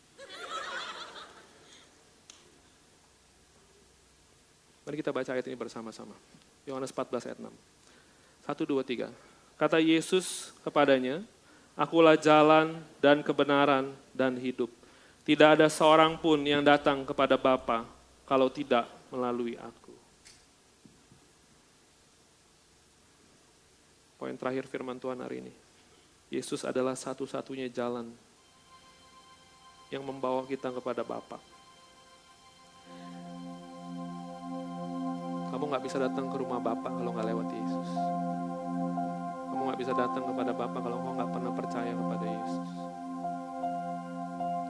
[4.92, 6.12] Mari kita baca ayat ini bersama-sama.
[6.68, 7.48] Yohanes 14 ayat 6.
[7.48, 9.08] 1, 2, 3.
[9.56, 11.24] Kata Yesus kepadanya,
[11.80, 14.68] Akulah jalan dan kebenaran dan hidup.
[15.24, 17.88] Tidak ada seorang pun yang datang kepada Bapa
[18.28, 19.96] kalau tidak melalui aku.
[24.20, 25.56] Poin terakhir firman Tuhan hari ini.
[26.28, 28.12] Yesus adalah satu-satunya jalan
[29.88, 31.51] yang membawa kita kepada Bapa.
[35.52, 37.90] Kamu nggak bisa datang ke rumah Bapak kalau nggak lewat Yesus.
[39.52, 42.70] Kamu nggak bisa datang kepada Bapak kalau kau nggak pernah percaya kepada Yesus.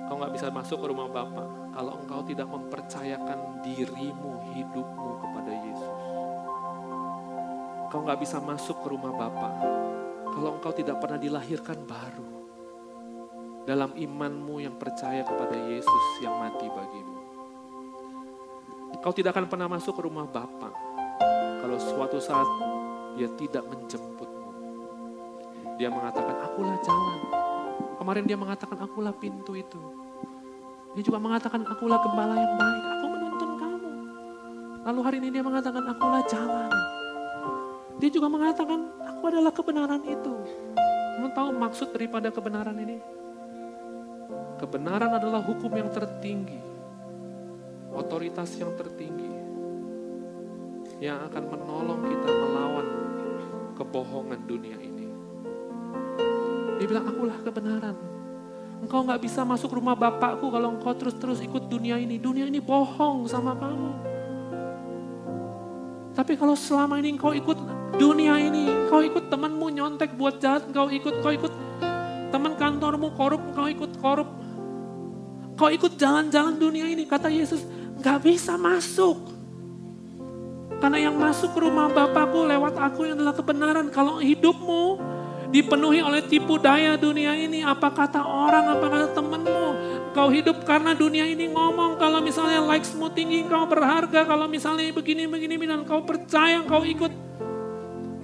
[0.09, 5.97] Kau nggak bisa masuk ke rumah Bapak kalau engkau tidak mempercayakan dirimu, hidupmu kepada Yesus.
[7.93, 9.53] Kau nggak bisa masuk ke rumah Bapak
[10.33, 12.41] kalau engkau tidak pernah dilahirkan baru
[13.69, 17.10] dalam imanmu yang percaya kepada Yesus yang mati bagimu.
[19.01, 20.69] Kau tidak akan pernah masuk ke rumah Bapa
[21.57, 22.45] kalau suatu saat
[23.17, 24.49] dia tidak menjemputmu.
[25.81, 27.19] Dia mengatakan, akulah jalan.
[27.97, 29.81] Kemarin dia mengatakan, akulah pintu itu.
[30.93, 32.83] Dia juga mengatakan, akulah gembala yang baik.
[32.85, 33.91] Aku menuntun kamu.
[34.85, 36.69] Lalu hari ini dia mengatakan, akulah jalan.
[37.97, 40.33] Dia juga mengatakan, aku adalah kebenaran itu.
[41.17, 43.01] Kamu tahu maksud daripada kebenaran ini?
[44.61, 46.70] Kebenaran adalah hukum yang tertinggi.
[47.91, 49.31] Otoritas yang tertinggi.
[51.01, 52.87] Yang akan menolong kita melawan
[53.75, 55.07] kebohongan dunia ini.
[56.79, 57.97] Dia bilang, akulah kebenaran.
[58.81, 62.17] Engkau nggak bisa masuk rumah bapakku kalau engkau terus-terus ikut dunia ini.
[62.17, 63.91] Dunia ini bohong sama kamu.
[66.17, 67.55] Tapi kalau selama ini engkau ikut
[67.95, 71.53] dunia ini, engkau ikut temanmu nyontek buat jahat, engkau ikut, engkau ikut
[72.33, 74.29] teman kantormu korup, engkau ikut korup.
[75.53, 77.61] Engkau ikut jalan-jalan dunia ini, kata Yesus,
[78.01, 79.29] nggak bisa masuk.
[80.81, 83.93] Karena yang masuk ke rumah Bapakku lewat aku yang adalah kebenaran.
[83.93, 84.97] Kalau hidupmu
[85.53, 87.61] dipenuhi oleh tipu daya dunia ini.
[87.61, 89.65] Apa kata orang, apa kata temanmu.
[90.17, 92.01] Kau hidup karena dunia ini ngomong.
[92.01, 94.25] Kalau misalnya likesmu tinggi, kau berharga.
[94.25, 97.13] Kalau misalnya begini, begini, dan kau percaya, kau ikut.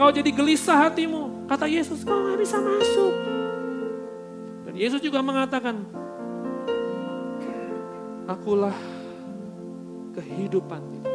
[0.02, 1.46] Kau jadi gelisah hatimu.
[1.46, 3.14] Kata Yesus, kau gak bisa masuk.
[4.66, 5.86] Dan Yesus juga mengatakan,
[8.28, 8.97] Akulah
[10.18, 11.12] kehidupan itu.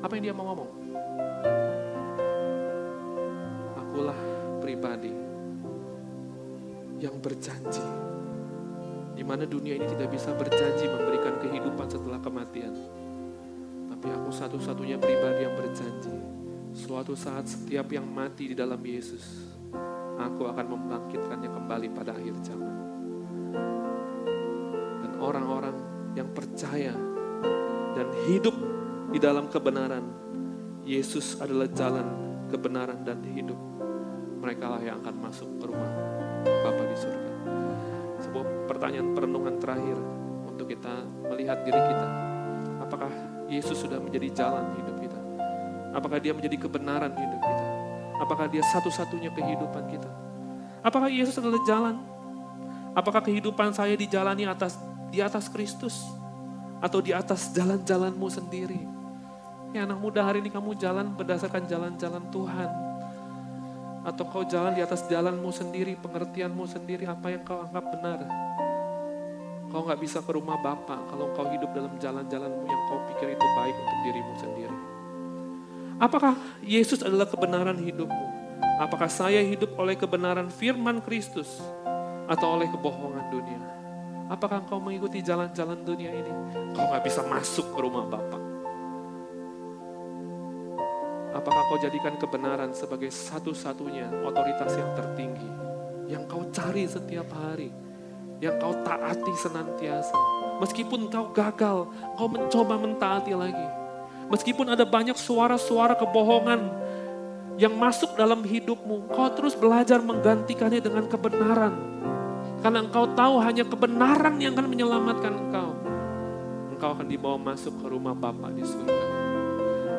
[0.00, 0.70] Apa yang dia mau ngomong?
[3.76, 4.20] Akulah
[4.64, 5.12] pribadi
[6.96, 7.84] yang berjanji.
[9.16, 12.72] Di mana dunia ini tidak bisa berjanji memberikan kehidupan setelah kematian.
[13.92, 16.16] Tapi aku satu-satunya pribadi yang berjanji.
[16.76, 19.56] Suatu saat setiap yang mati di dalam Yesus,
[20.20, 22.76] aku akan membangkitkannya kembali pada akhir zaman.
[25.00, 25.76] Dan orang-orang
[26.12, 27.15] yang percaya
[27.96, 28.56] dan hidup
[29.10, 30.04] di dalam kebenaran,
[30.86, 32.06] Yesus adalah jalan
[32.52, 33.58] kebenaran dan hidup
[34.38, 35.90] mereka lah yang akan masuk ke rumah
[36.44, 37.32] Bapa di surga.
[38.22, 39.98] Sebuah pertanyaan perenungan terakhir
[40.46, 42.08] untuk kita melihat diri kita.
[42.84, 43.10] Apakah
[43.50, 45.20] Yesus sudah menjadi jalan hidup kita?
[45.96, 47.66] Apakah dia menjadi kebenaran hidup kita?
[48.22, 50.10] Apakah dia satu-satunya kehidupan kita?
[50.86, 51.96] Apakah Yesus adalah jalan?
[52.94, 54.78] Apakah kehidupan saya dijalani atas
[55.10, 55.98] di atas Kristus
[56.80, 58.80] atau di atas jalan-jalanmu sendiri?
[59.76, 62.70] Ya anak muda hari ini kamu jalan berdasarkan jalan-jalan Tuhan
[64.06, 68.22] atau kau jalan di atas jalanmu sendiri, pengertianmu sendiri, apa yang kau anggap benar.
[69.66, 73.46] Kau nggak bisa ke rumah Bapak kalau kau hidup dalam jalan-jalanmu yang kau pikir itu
[73.58, 74.78] baik untuk dirimu sendiri.
[75.98, 78.26] Apakah Yesus adalah kebenaran hidupmu?
[78.78, 81.58] Apakah saya hidup oleh kebenaran firman Kristus
[82.30, 83.75] atau oleh kebohongan dunia?
[84.26, 86.32] Apakah kau mengikuti jalan-jalan dunia ini?
[86.74, 88.42] Kau nggak bisa masuk ke rumah Bapak.
[91.30, 95.50] Apakah kau jadikan kebenaran sebagai satu-satunya otoritas yang tertinggi,
[96.10, 97.70] yang kau cari setiap hari,
[98.42, 100.16] yang kau taati senantiasa.
[100.58, 101.86] Meskipun kau gagal,
[102.18, 103.68] kau mencoba mentaati lagi.
[104.26, 106.66] Meskipun ada banyak suara-suara kebohongan
[107.62, 111.74] yang masuk dalam hidupmu, kau terus belajar menggantikannya dengan kebenaran.
[112.64, 115.70] Karena engkau tahu hanya kebenaran yang akan menyelamatkan engkau.
[116.72, 119.04] Engkau akan dibawa masuk ke rumah Bapa di surga.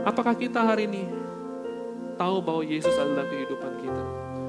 [0.08, 1.03] Apakah kita hari ini
[2.18, 4.03] tahu bahwa Yesus adalah kehidupan kita.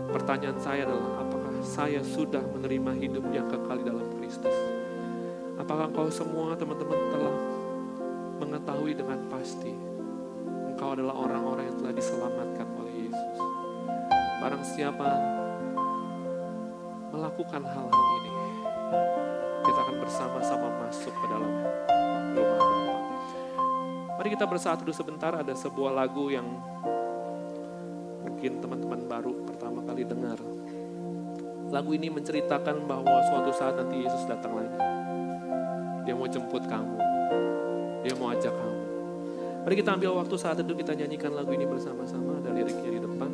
[0.09, 4.57] Pertanyaan saya adalah, apakah saya sudah menerima hidup yang kekal di dalam Kristus?
[5.61, 7.37] Apakah engkau semua teman-teman telah
[8.41, 9.77] mengetahui dengan pasti
[10.73, 13.37] engkau adalah orang-orang yang telah diselamatkan oleh Yesus?
[14.41, 15.09] Barang siapa
[17.19, 18.31] melakukan hal-hal ini,
[19.67, 21.51] kita akan bersama-sama masuk ke dalam
[22.39, 22.95] rumah Bapa.
[24.23, 26.47] Mari kita bersatu dulu sebentar, ada sebuah lagu yang
[28.23, 30.39] mungkin teman-teman baru pertama kali dengar.
[31.75, 34.79] Lagu ini menceritakan bahwa suatu saat nanti Yesus datang lagi.
[36.07, 36.97] Dia mau jemput kamu.
[38.07, 38.79] Dia mau ajak kamu.
[39.67, 42.41] Mari kita ambil waktu saat itu kita nyanyikan lagu ini bersama-sama.
[42.41, 43.31] Ada liriknya di depan.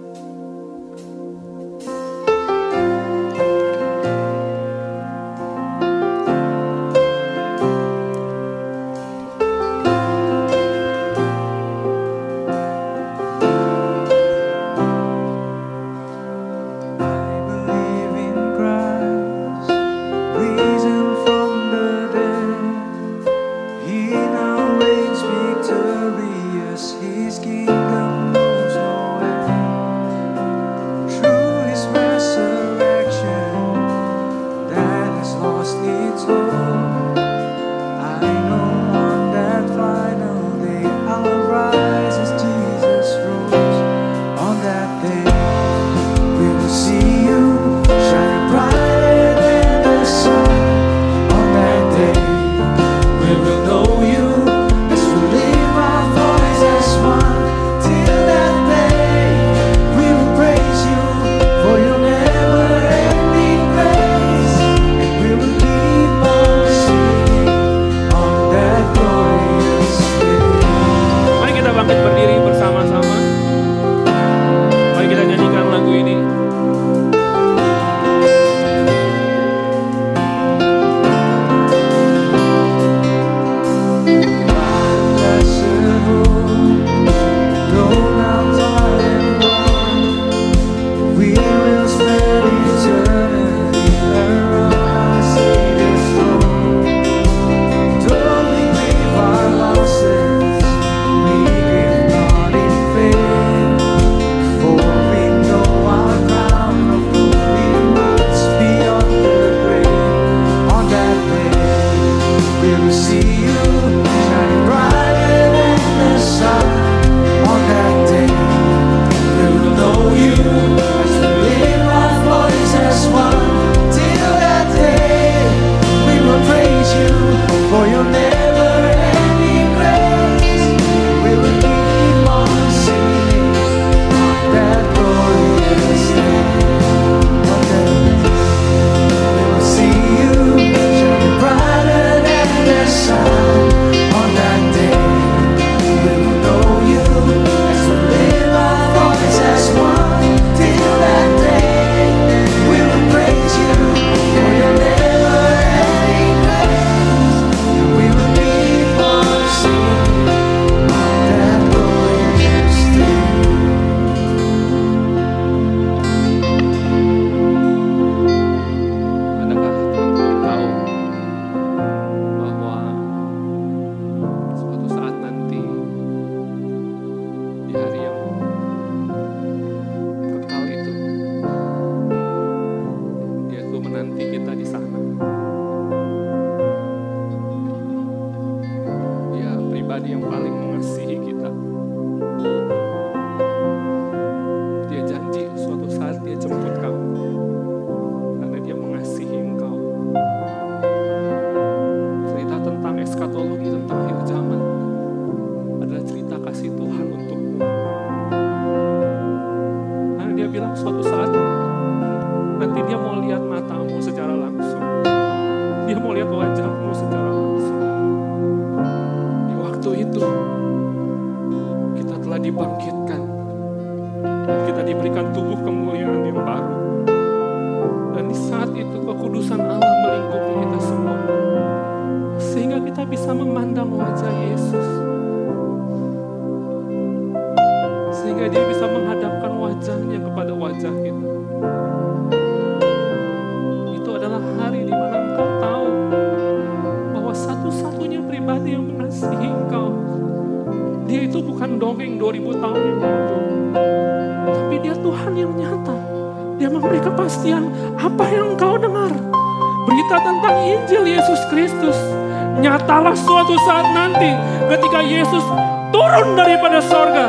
[263.45, 264.32] suatu saat nanti
[264.72, 265.45] ketika Yesus
[265.92, 267.28] turun daripada sorga.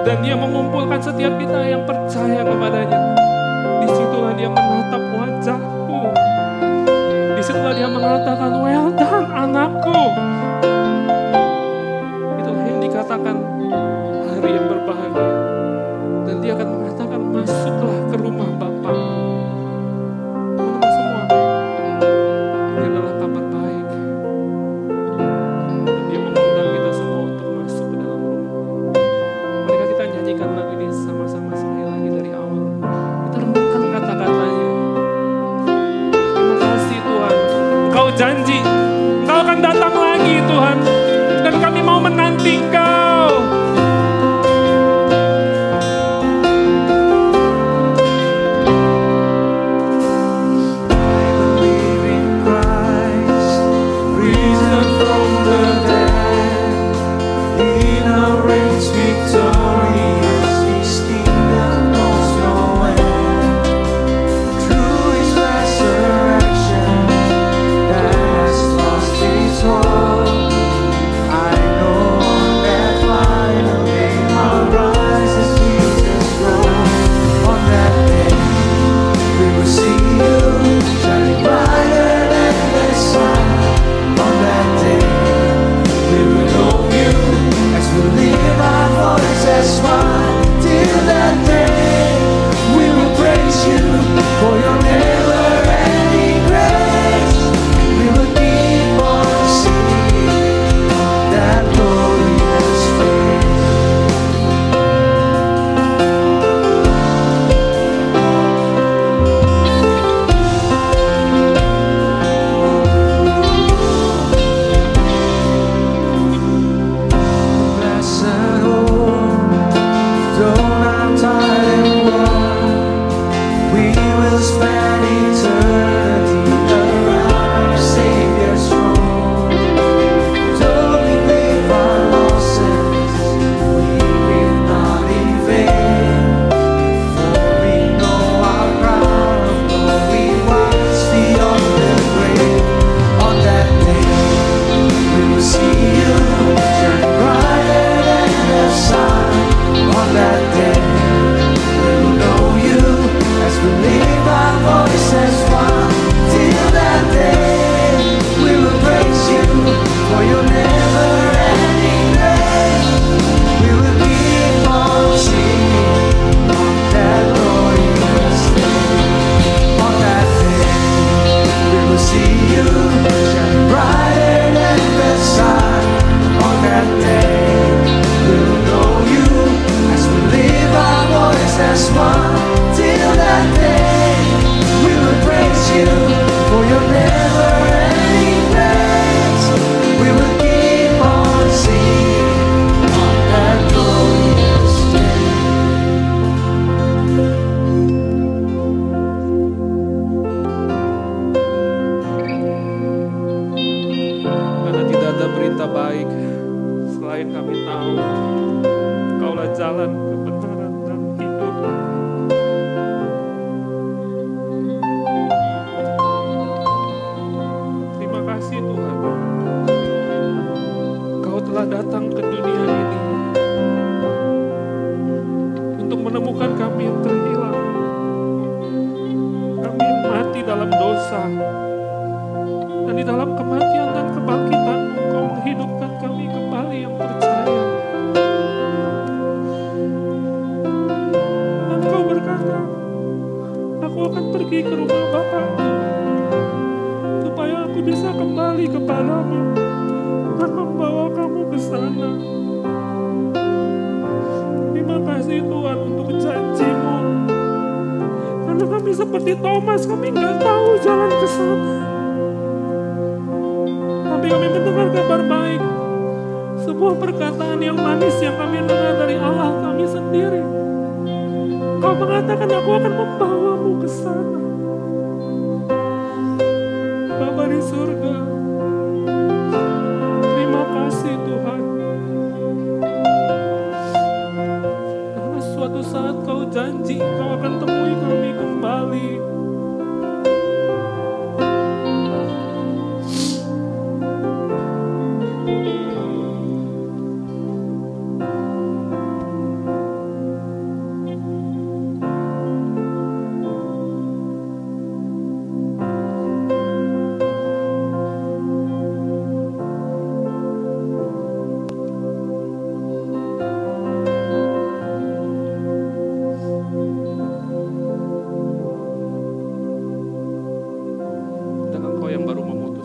[0.00, 3.00] Dan dia mengumpulkan setiap kita yang percaya kepadanya.
[3.84, 5.03] Di situlah dia menatap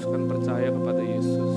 [0.09, 1.48] akan percaya kepada Yesus.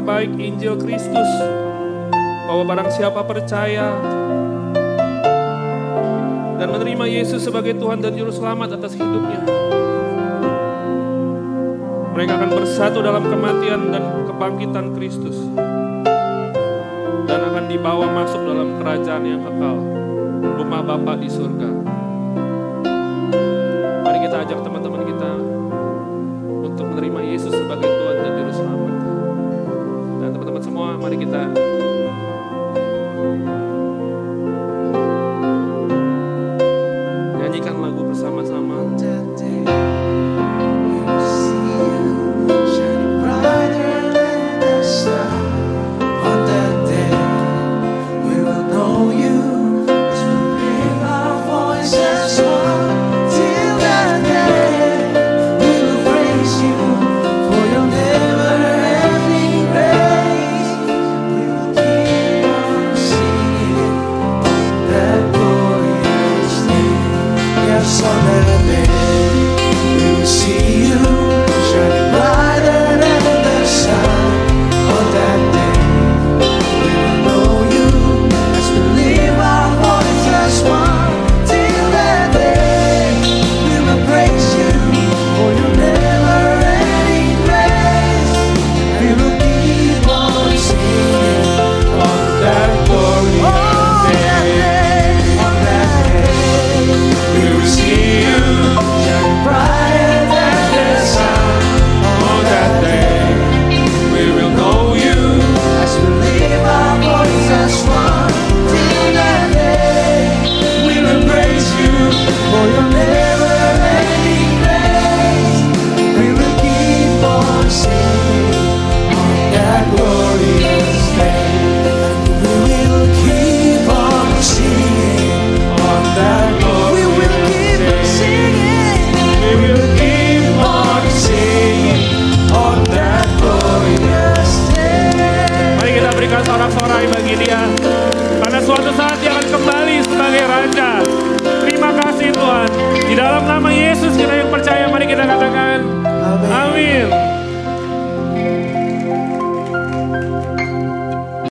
[0.00, 1.30] baik Injil Kristus
[2.48, 3.94] bahwa barang siapa percaya
[6.60, 9.40] dan menerima Yesus sebagai Tuhan dan Juru Selamat atas hidupnya.
[12.16, 15.40] Mereka akan bersatu dalam kematian dan kebangkitan Kristus
[17.24, 19.76] dan akan dibawa masuk dalam kerajaan yang kekal,
[20.60, 21.89] rumah Bapa di surga.